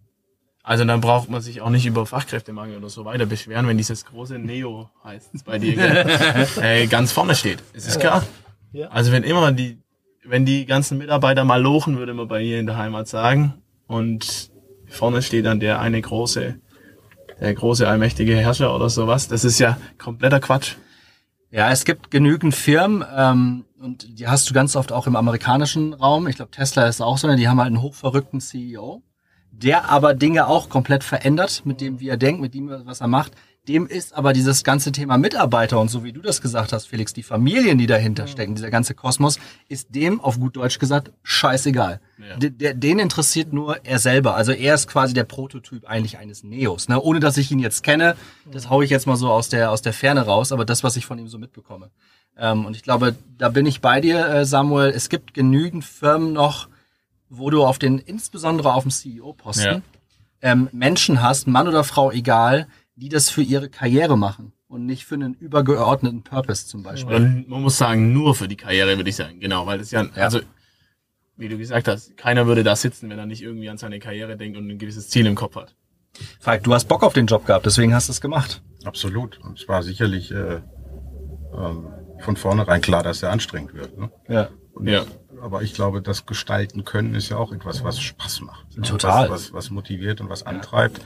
Also 0.62 0.84
dann 0.84 1.00
braucht 1.00 1.30
man 1.30 1.40
sich 1.40 1.62
auch 1.62 1.70
nicht 1.70 1.86
über 1.86 2.06
Fachkräftemangel 2.06 2.76
oder 2.76 2.90
so 2.90 3.04
weiter 3.04 3.26
beschweren, 3.26 3.66
wenn 3.66 3.78
dieses 3.78 4.04
große 4.04 4.38
Neo 4.38 4.90
heißt 5.04 5.34
es 5.34 5.42
bei 5.42 5.58
dir 5.58 6.06
äh, 6.62 6.86
ganz 6.86 7.12
vorne 7.12 7.34
steht. 7.34 7.62
Es 7.72 7.86
ist 7.86 8.00
klar. 8.00 8.24
Ja. 8.72 8.88
Also 8.88 9.10
wenn 9.10 9.22
immer 9.22 9.52
die, 9.52 9.78
wenn 10.24 10.44
die 10.44 10.66
ganzen 10.66 10.98
Mitarbeiter 10.98 11.44
mal 11.44 11.60
lochen, 11.60 11.98
würde 11.98 12.14
man 12.14 12.28
bei 12.28 12.42
ihr 12.42 12.60
in 12.60 12.66
der 12.66 12.76
Heimat 12.76 13.08
sagen. 13.08 13.54
Und 13.86 14.50
vorne 14.86 15.22
steht 15.22 15.46
dann 15.46 15.60
der 15.60 15.80
eine 15.80 16.00
große, 16.00 16.60
der 17.40 17.54
große 17.54 17.88
allmächtige 17.88 18.36
Herrscher 18.36 18.74
oder 18.74 18.90
sowas. 18.90 19.28
Das 19.28 19.44
ist 19.44 19.58
ja 19.58 19.78
kompletter 19.98 20.40
Quatsch. 20.40 20.76
Ja, 21.50 21.70
es 21.70 21.84
gibt 21.84 22.10
genügend 22.10 22.54
Firmen, 22.54 23.04
ähm, 23.16 23.64
und 23.80 24.18
die 24.18 24.28
hast 24.28 24.48
du 24.48 24.54
ganz 24.54 24.76
oft 24.76 24.92
auch 24.92 25.06
im 25.06 25.16
amerikanischen 25.16 25.94
Raum. 25.94 26.28
Ich 26.28 26.36
glaube, 26.36 26.50
Tesla 26.50 26.86
ist 26.86 27.00
auch 27.00 27.16
so, 27.16 27.26
eine, 27.26 27.36
die 27.36 27.48
haben 27.48 27.58
halt 27.58 27.68
einen 27.68 27.80
hochverrückten 27.80 28.40
CEO, 28.40 29.02
der 29.50 29.90
aber 29.90 30.14
Dinge 30.14 30.46
auch 30.46 30.68
komplett 30.68 31.02
verändert 31.02 31.62
mit 31.64 31.80
dem, 31.80 31.98
wie 31.98 32.08
er 32.08 32.18
denkt, 32.18 32.42
mit 32.42 32.54
dem, 32.54 32.70
was 32.84 33.00
er 33.00 33.08
macht. 33.08 33.32
Dem 33.68 33.86
ist 33.86 34.14
aber 34.14 34.32
dieses 34.32 34.64
ganze 34.64 34.90
Thema 34.90 35.18
Mitarbeiter 35.18 35.78
und 35.78 35.88
so 35.88 36.02
wie 36.02 36.12
du 36.12 36.22
das 36.22 36.40
gesagt 36.40 36.72
hast, 36.72 36.86
Felix, 36.86 37.12
die 37.12 37.22
Familien, 37.22 37.76
die 37.76 37.86
dahinter 37.86 38.26
stecken, 38.26 38.54
dieser 38.54 38.70
ganze 38.70 38.94
Kosmos, 38.94 39.38
ist 39.68 39.94
dem, 39.94 40.18
auf 40.20 40.40
gut 40.40 40.56
Deutsch 40.56 40.78
gesagt, 40.78 41.12
scheißegal. 41.22 42.00
Ja. 42.18 42.36
Der, 42.48 42.74
den 42.74 42.98
interessiert 42.98 43.52
nur 43.52 43.84
er 43.84 43.98
selber. 43.98 44.34
Also 44.34 44.52
er 44.52 44.74
ist 44.74 44.88
quasi 44.88 45.12
der 45.12 45.24
Prototyp 45.24 45.84
eigentlich 45.84 46.16
eines 46.18 46.42
Neos. 46.42 46.88
Ne? 46.88 47.00
Ohne 47.00 47.20
dass 47.20 47.36
ich 47.36 47.50
ihn 47.50 47.58
jetzt 47.58 47.82
kenne, 47.82 48.16
das 48.50 48.70
hau 48.70 48.80
ich 48.80 48.90
jetzt 48.90 49.06
mal 49.06 49.16
so 49.16 49.30
aus 49.30 49.50
der, 49.50 49.70
aus 49.70 49.82
der 49.82 49.92
Ferne 49.92 50.22
raus, 50.22 50.52
aber 50.52 50.64
das, 50.64 50.82
was 50.82 50.96
ich 50.96 51.04
von 51.04 51.18
ihm 51.18 51.28
so 51.28 51.38
mitbekomme. 51.38 51.90
Ähm, 52.38 52.64
und 52.64 52.74
ich 52.76 52.82
glaube, 52.82 53.14
da 53.36 53.50
bin 53.50 53.66
ich 53.66 53.82
bei 53.82 54.00
dir, 54.00 54.26
äh, 54.26 54.44
Samuel. 54.46 54.88
Es 54.90 55.10
gibt 55.10 55.34
genügend 55.34 55.84
Firmen 55.84 56.32
noch, 56.32 56.68
wo 57.28 57.50
du 57.50 57.64
auf 57.64 57.78
den, 57.78 57.98
insbesondere 57.98 58.72
auf 58.72 58.84
dem 58.84 58.90
CEO-Posten, 58.90 59.64
Ja. 59.64 59.82
ähm, 60.42 60.68
Menschen 60.72 61.22
hast, 61.22 61.46
Mann 61.46 61.68
oder 61.68 61.84
Frau, 61.84 62.10
egal, 62.10 62.66
die 63.00 63.08
das 63.08 63.30
für 63.30 63.42
ihre 63.42 63.68
Karriere 63.70 64.16
machen 64.18 64.52
und 64.68 64.84
nicht 64.86 65.04
für 65.06 65.14
einen 65.14 65.34
übergeordneten 65.34 66.22
Purpose 66.22 66.66
zum 66.66 66.82
Beispiel. 66.82 67.14
Oder 67.16 67.20
man 67.20 67.62
muss 67.62 67.78
sagen, 67.78 68.12
nur 68.12 68.34
für 68.34 68.46
die 68.46 68.56
Karriere, 68.56 68.96
würde 68.96 69.08
ich 69.10 69.16
sagen. 69.16 69.40
Genau, 69.40 69.66
weil 69.66 69.78
das 69.78 69.90
ja, 69.90 70.02
Ja. 70.02 70.10
also, 70.24 70.40
wie 71.36 71.48
du 71.48 71.56
gesagt 71.56 71.88
hast, 71.88 72.16
keiner 72.16 72.46
würde 72.46 72.62
da 72.62 72.76
sitzen, 72.76 73.08
wenn 73.08 73.18
er 73.18 73.26
nicht 73.26 73.42
irgendwie 73.42 73.70
an 73.70 73.78
seine 73.78 73.98
Karriere 73.98 74.36
denkt 74.36 74.58
und 74.58 74.68
ein 74.68 74.78
gewisses 74.78 75.08
Ziel 75.08 75.26
im 75.26 75.34
Kopf 75.34 75.56
hat. 75.56 75.74
Falk, 76.40 76.62
du 76.64 76.74
hast 76.74 76.86
Bock 76.88 77.02
auf 77.02 77.14
den 77.14 77.26
Job 77.26 77.46
gehabt, 77.46 77.64
deswegen 77.66 77.94
hast 77.94 78.08
du 78.08 78.12
es 78.12 78.20
gemacht. 78.20 78.62
Absolut. 78.84 79.38
Und 79.40 79.58
es 79.58 79.66
war 79.68 79.82
sicherlich 79.82 80.30
äh, 80.32 80.60
ähm, 81.56 81.88
von 82.20 82.36
vornherein 82.36 82.80
klar, 82.82 83.02
dass 83.02 83.22
er 83.22 83.30
anstrengend 83.30 83.74
wird. 83.74 83.96
Ne? 83.98 84.10
Ja. 84.28 84.48
Und, 84.72 84.88
Ja. 84.88 85.04
Aber 85.42 85.62
ich 85.62 85.72
glaube, 85.72 86.02
das 86.02 86.26
Gestalten 86.26 86.84
können 86.84 87.14
ist 87.14 87.30
ja 87.30 87.38
auch 87.38 87.50
etwas, 87.52 87.82
was 87.82 87.98
Spaß 87.98 88.42
macht. 88.42 88.76
ne? 88.76 88.82
Total. 88.82 89.30
Was, 89.30 89.46
was, 89.46 89.52
was 89.54 89.70
motiviert 89.70 90.20
und 90.20 90.28
was 90.28 90.42
antreibt. 90.44 90.98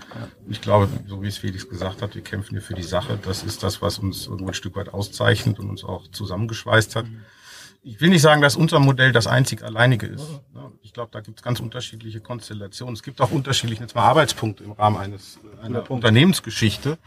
Und 0.44 0.50
Ich 0.50 0.60
glaube, 0.60 0.88
so 1.06 1.22
wie 1.22 1.28
es 1.28 1.38
Felix 1.38 1.68
gesagt 1.68 2.02
hat, 2.02 2.16
wir 2.16 2.22
kämpfen 2.22 2.54
hier 2.54 2.62
für 2.62 2.74
die 2.74 2.82
Sache. 2.82 3.16
Das 3.22 3.44
ist 3.44 3.62
das, 3.62 3.80
was 3.80 3.98
uns 4.00 4.26
irgendwo 4.26 4.48
ein 4.48 4.54
Stück 4.54 4.74
weit 4.74 4.92
auszeichnet 4.92 5.60
und 5.60 5.70
uns 5.70 5.84
auch 5.84 6.08
zusammengeschweißt 6.08 6.96
hat. 6.96 7.06
Ich 7.86 8.00
will 8.00 8.08
nicht 8.08 8.22
sagen, 8.22 8.40
dass 8.40 8.56
unser 8.56 8.80
Modell 8.80 9.12
das 9.12 9.26
einzig 9.26 9.62
alleinige 9.62 10.06
ist. 10.06 10.28
ne? 10.54 10.72
Ich 10.82 10.92
glaube, 10.92 11.10
da 11.12 11.20
gibt 11.20 11.38
es 11.38 11.44
ganz 11.44 11.60
unterschiedliche 11.60 12.20
Konstellationen. 12.20 12.94
Es 12.94 13.02
gibt 13.02 13.20
auch 13.20 13.30
unterschiedliche 13.30 13.82
jetzt 13.82 13.94
mal 13.94 14.02
Arbeitspunkte 14.02 14.64
im 14.64 14.72
Rahmen 14.72 14.96
eines 14.96 15.38
einer 15.62 15.88
Unternehmensgeschichte, 15.90 16.98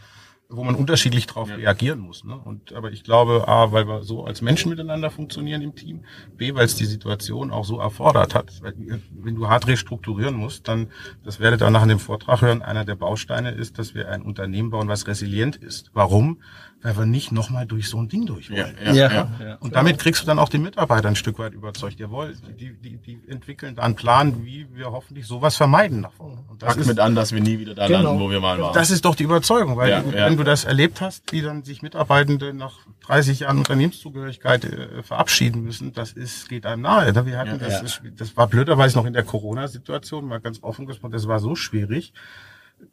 wo 0.50 0.64
man 0.64 0.74
unterschiedlich 0.74 1.26
darauf 1.26 1.50
reagieren 1.50 1.98
muss. 1.98 2.24
Ne? 2.24 2.34
Und 2.42 2.72
aber 2.72 2.90
ich 2.90 3.02
glaube, 3.04 3.46
a, 3.46 3.70
weil 3.72 3.86
wir 3.86 4.02
so 4.02 4.24
als 4.24 4.40
Menschen 4.40 4.70
miteinander 4.70 5.10
funktionieren 5.10 5.60
im 5.60 5.74
Team, 5.74 6.04
b, 6.38 6.54
weil 6.54 6.64
es 6.64 6.74
die 6.74 6.86
Situation 6.86 7.50
auch 7.50 7.66
so 7.66 7.78
erfordert 7.80 8.34
hat. 8.34 8.62
Weil, 8.62 8.72
wenn 9.12 9.34
du 9.34 9.48
hart 9.48 9.66
restrukturieren 9.66 10.34
musst, 10.34 10.66
dann, 10.66 10.88
das 11.22 11.38
werdet 11.38 11.60
ihr 11.62 11.68
nach 11.70 11.86
dem 11.86 11.98
Vortrag 11.98 12.40
hören, 12.40 12.62
einer 12.62 12.86
der 12.86 12.94
Bausteine 12.94 13.50
ist, 13.50 13.78
dass 13.78 13.94
wir 13.94 14.08
ein 14.10 14.22
Unternehmen 14.22 14.70
bauen, 14.70 14.88
was 14.88 15.06
resilient 15.06 15.56
ist. 15.56 15.90
Warum? 15.92 16.40
Weil 16.80 16.96
wir 16.96 17.06
nicht 17.06 17.32
nochmal 17.32 17.66
durch 17.66 17.88
so 17.90 17.98
ein 17.98 18.08
Ding 18.08 18.24
durch 18.24 18.50
wollen. 18.50 18.74
Ja. 18.94 19.56
Und 19.60 19.74
damit 19.74 19.98
kriegst 19.98 20.22
du 20.22 20.26
dann 20.26 20.38
auch 20.38 20.48
die 20.48 20.58
Mitarbeiter 20.58 21.08
ein 21.08 21.16
Stück 21.16 21.38
weit 21.40 21.52
überzeugt. 21.52 21.98
Jawohl, 21.98 22.36
die, 22.58 22.72
die, 22.72 22.98
die 22.98 23.20
entwickeln 23.28 23.74
da 23.74 23.82
einen 23.82 23.96
Plan, 23.96 24.44
wie 24.44 24.66
wir 24.72 24.92
hoffentlich 24.92 25.26
sowas 25.26 25.56
vermeiden 25.56 26.00
nach 26.00 26.12
vorne. 26.12 26.38
Und 26.48 26.62
das 26.62 26.68
Packt 26.68 26.80
ist, 26.80 26.86
mit 26.86 27.00
an, 27.00 27.16
dass 27.16 27.32
wir 27.32 27.40
nie 27.40 27.58
wieder 27.58 27.74
da 27.74 27.86
Genau. 27.88 28.02
landen, 28.02 28.20
wo 28.20 28.30
wir 28.30 28.40
mal 28.40 28.58
waren. 28.60 28.72
das 28.74 28.90
ist 28.90 29.04
doch 29.04 29.16
die 29.16 29.24
Überzeugung, 29.24 29.76
weil 29.76 29.90
Ja, 29.90 30.02
du, 30.38 30.42
ja. 30.42 30.46
das 30.46 30.64
erlebt 30.64 31.00
hast, 31.00 31.32
wie 31.32 31.42
dann 31.42 31.62
sich 31.62 31.82
Mitarbeitende 31.82 32.54
nach 32.54 32.78
30 33.06 33.40
Jahren 33.40 33.58
Unternehmenszugehörigkeit 33.58 34.64
äh, 34.64 35.02
verabschieden 35.02 35.62
müssen, 35.62 35.92
das 35.92 36.12
ist, 36.12 36.48
geht 36.48 36.66
einem 36.66 36.82
nahe. 36.82 37.12
ne? 37.12 37.26
Wir 37.26 37.38
hatten 37.38 37.60
Ja, 37.60 37.80
das, 37.80 38.00
ja. 38.02 38.10
das 38.16 38.36
war 38.36 38.46
blöderweise 38.46 38.96
noch 38.96 39.04
in 39.04 39.12
der 39.12 39.24
Corona-Situation, 39.24 40.26
mal 40.26 40.40
ganz 40.40 40.62
offen 40.62 40.86
gesprochen, 40.86 41.12
das 41.12 41.28
war 41.28 41.40
so 41.40 41.54
schwierig. 41.54 42.12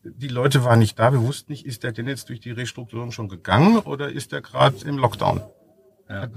Die 0.03 0.27
Leute 0.27 0.63
waren 0.63 0.79
nicht 0.79 0.97
da, 0.97 1.13
wir 1.13 1.21
wussten 1.21 1.51
nicht, 1.51 1.65
ist 1.65 1.84
der 1.84 1.91
denn 1.91 2.08
jetzt 2.08 2.29
durch 2.29 2.39
die 2.39 2.51
Restrukturierung 2.51 3.12
schon 3.12 3.29
gegangen 3.29 3.77
oder 3.79 4.10
ist 4.10 4.31
der 4.31 4.41
gerade 4.41 4.77
im 4.86 4.97
Lockdown? 4.97 5.41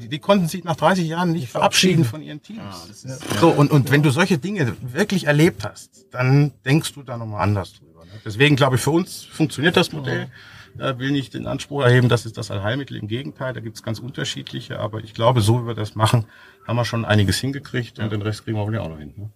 Die, 0.01 0.09
die 0.09 0.19
konnten 0.19 0.49
sich 0.49 0.65
nach 0.65 0.77
30 0.77 1.07
Jahren 1.07 1.33
nicht 1.33 1.49
verabschieden 1.49 2.05
von 2.05 2.23
ihren 2.23 2.43
Teams. 2.43 3.03
Ja, 3.05 3.13
ist, 3.13 3.39
So, 3.39 3.51
und, 3.51 3.71
und 3.71 3.91
wenn 3.91 4.03
du 4.03 4.11
solche 4.11 4.39
Dinge 4.39 4.75
wirklich 4.81 5.27
erlebt 5.27 5.65
hast, 5.65 6.07
dann 6.11 6.53
denkst 6.65 6.95
du 6.95 7.03
da 7.03 7.19
nochmal 7.19 7.43
anders 7.43 7.75
drüber. 7.75 8.07
Ne? 8.07 8.13
Deswegen 8.25 8.57
glaube 8.57 8.77
ich, 8.77 8.83
für 8.83 8.93
uns 8.93 9.25
funktioniert 9.25 9.77
das 9.77 9.93
Modell. 9.93 10.31
Da 10.77 10.99
will 10.99 11.11
nicht 11.11 11.35
den 11.35 11.47
Anspruch 11.47 11.83
erheben, 11.83 12.09
das 12.09 12.27
ist 12.27 12.37
das 12.37 12.51
Allheilmittel. 12.51 12.97
Im 12.97 13.09
Gegenteil, 13.09 13.53
da 13.53 13.61
gibt 13.61 13.77
es 13.77 13.83
ganz 13.83 13.99
unterschiedliche. 13.99 14.79
Aber 14.79 15.01
ich 15.01 15.15
glaube, 15.15 15.41
so 15.41 15.63
wie 15.63 15.67
wir 15.67 15.75
das 15.75 15.95
machen, 15.95 16.27
haben 16.67 16.77
wir 16.77 16.85
schon 16.85 17.05
einiges 17.05 17.39
hingekriegt 17.39 17.99
und 17.99 18.13
den 18.13 18.23
Rest 18.23 18.45
kriegen 18.45 18.57
wir 18.57 18.67
wohl 18.67 18.79
auch 18.79 18.89
noch 18.89 18.99
hin. 18.99 19.15
Ne? 19.17 19.31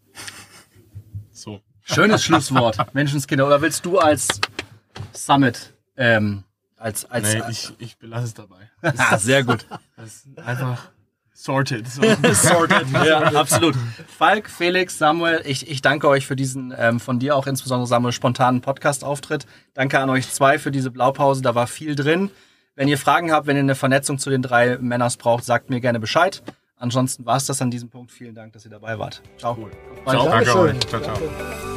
so. 1.31 1.61
Schönes 1.85 2.25
Schlusswort, 2.25 2.77
Menschenskinder. 2.95 3.47
Oder 3.47 3.61
willst 3.61 3.85
du 3.85 3.99
als 3.99 4.41
Summit, 5.13 5.73
ähm, 5.97 6.45
als, 6.77 7.05
als, 7.11 7.35
Nee, 7.35 7.43
ich, 7.51 7.73
ich 7.79 7.99
belasse 7.99 8.27
es 8.27 8.35
dabei. 8.35 8.71
ah, 8.83 9.19
sehr 9.19 9.43
gut. 9.43 9.67
Das 9.97 10.07
ist 10.07 10.39
einfach 10.39 10.91
sorted. 11.35 11.89
So. 11.89 12.03
Sorted. 12.33 12.87
Ja, 13.05 13.21
absolut. 13.35 13.75
Falk, 14.07 14.49
Felix, 14.49 14.99
Samuel, 14.99 15.43
ich, 15.45 15.71
ich 15.71 15.83
danke 15.83 16.09
euch 16.09 16.27
für 16.27 16.37
diesen, 16.37 16.75
ähm, 16.77 17.01
von 17.01 17.19
dir 17.19 17.37
auch 17.37 17.47
insbesondere 17.47 17.87
Samuel, 17.87 18.13
spontanen 18.13 18.61
Podcast-Auftritt. 18.61 19.47
Danke 19.75 19.99
an 19.99 20.11
euch 20.11 20.31
zwei 20.31 20.59
für 20.59 20.71
diese 20.71 20.91
Blaupause, 20.91 21.43
da 21.43 21.55
war 21.55 21.67
viel 21.67 21.95
drin. 21.95 22.31
Wenn 22.75 22.89
ihr 22.89 22.99
Fragen 22.99 23.33
habt, 23.33 23.47
wenn 23.47 23.57
ihr 23.57 23.63
eine 23.63 23.75
Vernetzung 23.75 24.19
zu 24.19 24.31
den 24.31 24.43
drei 24.43 24.79
Männers 24.79 25.17
braucht, 25.17 25.45
sagt 25.45 25.69
mir 25.69 25.81
gerne 25.81 26.01
Bescheid. 26.01 26.43
Ansonsten 26.77 27.25
war 27.27 27.37
es 27.37 27.47
das 27.47 27.63
an 27.63 27.71
diesem 27.71 27.91
Punkt. 27.91 28.11
Vielen 28.11 28.35
Dank, 28.35 28.55
dass 28.55 28.65
ihr 28.65 28.71
dabei 28.71 28.99
wart. 28.99 29.23
Ciao. 29.39 29.57
Cool. 29.57 29.71
Ciao. 30.09 30.29
Danke 30.29 30.59
euch. 30.59 30.81
Ciao, 30.81 31.01
ciao. 31.01 31.15
Danke. 31.15 31.72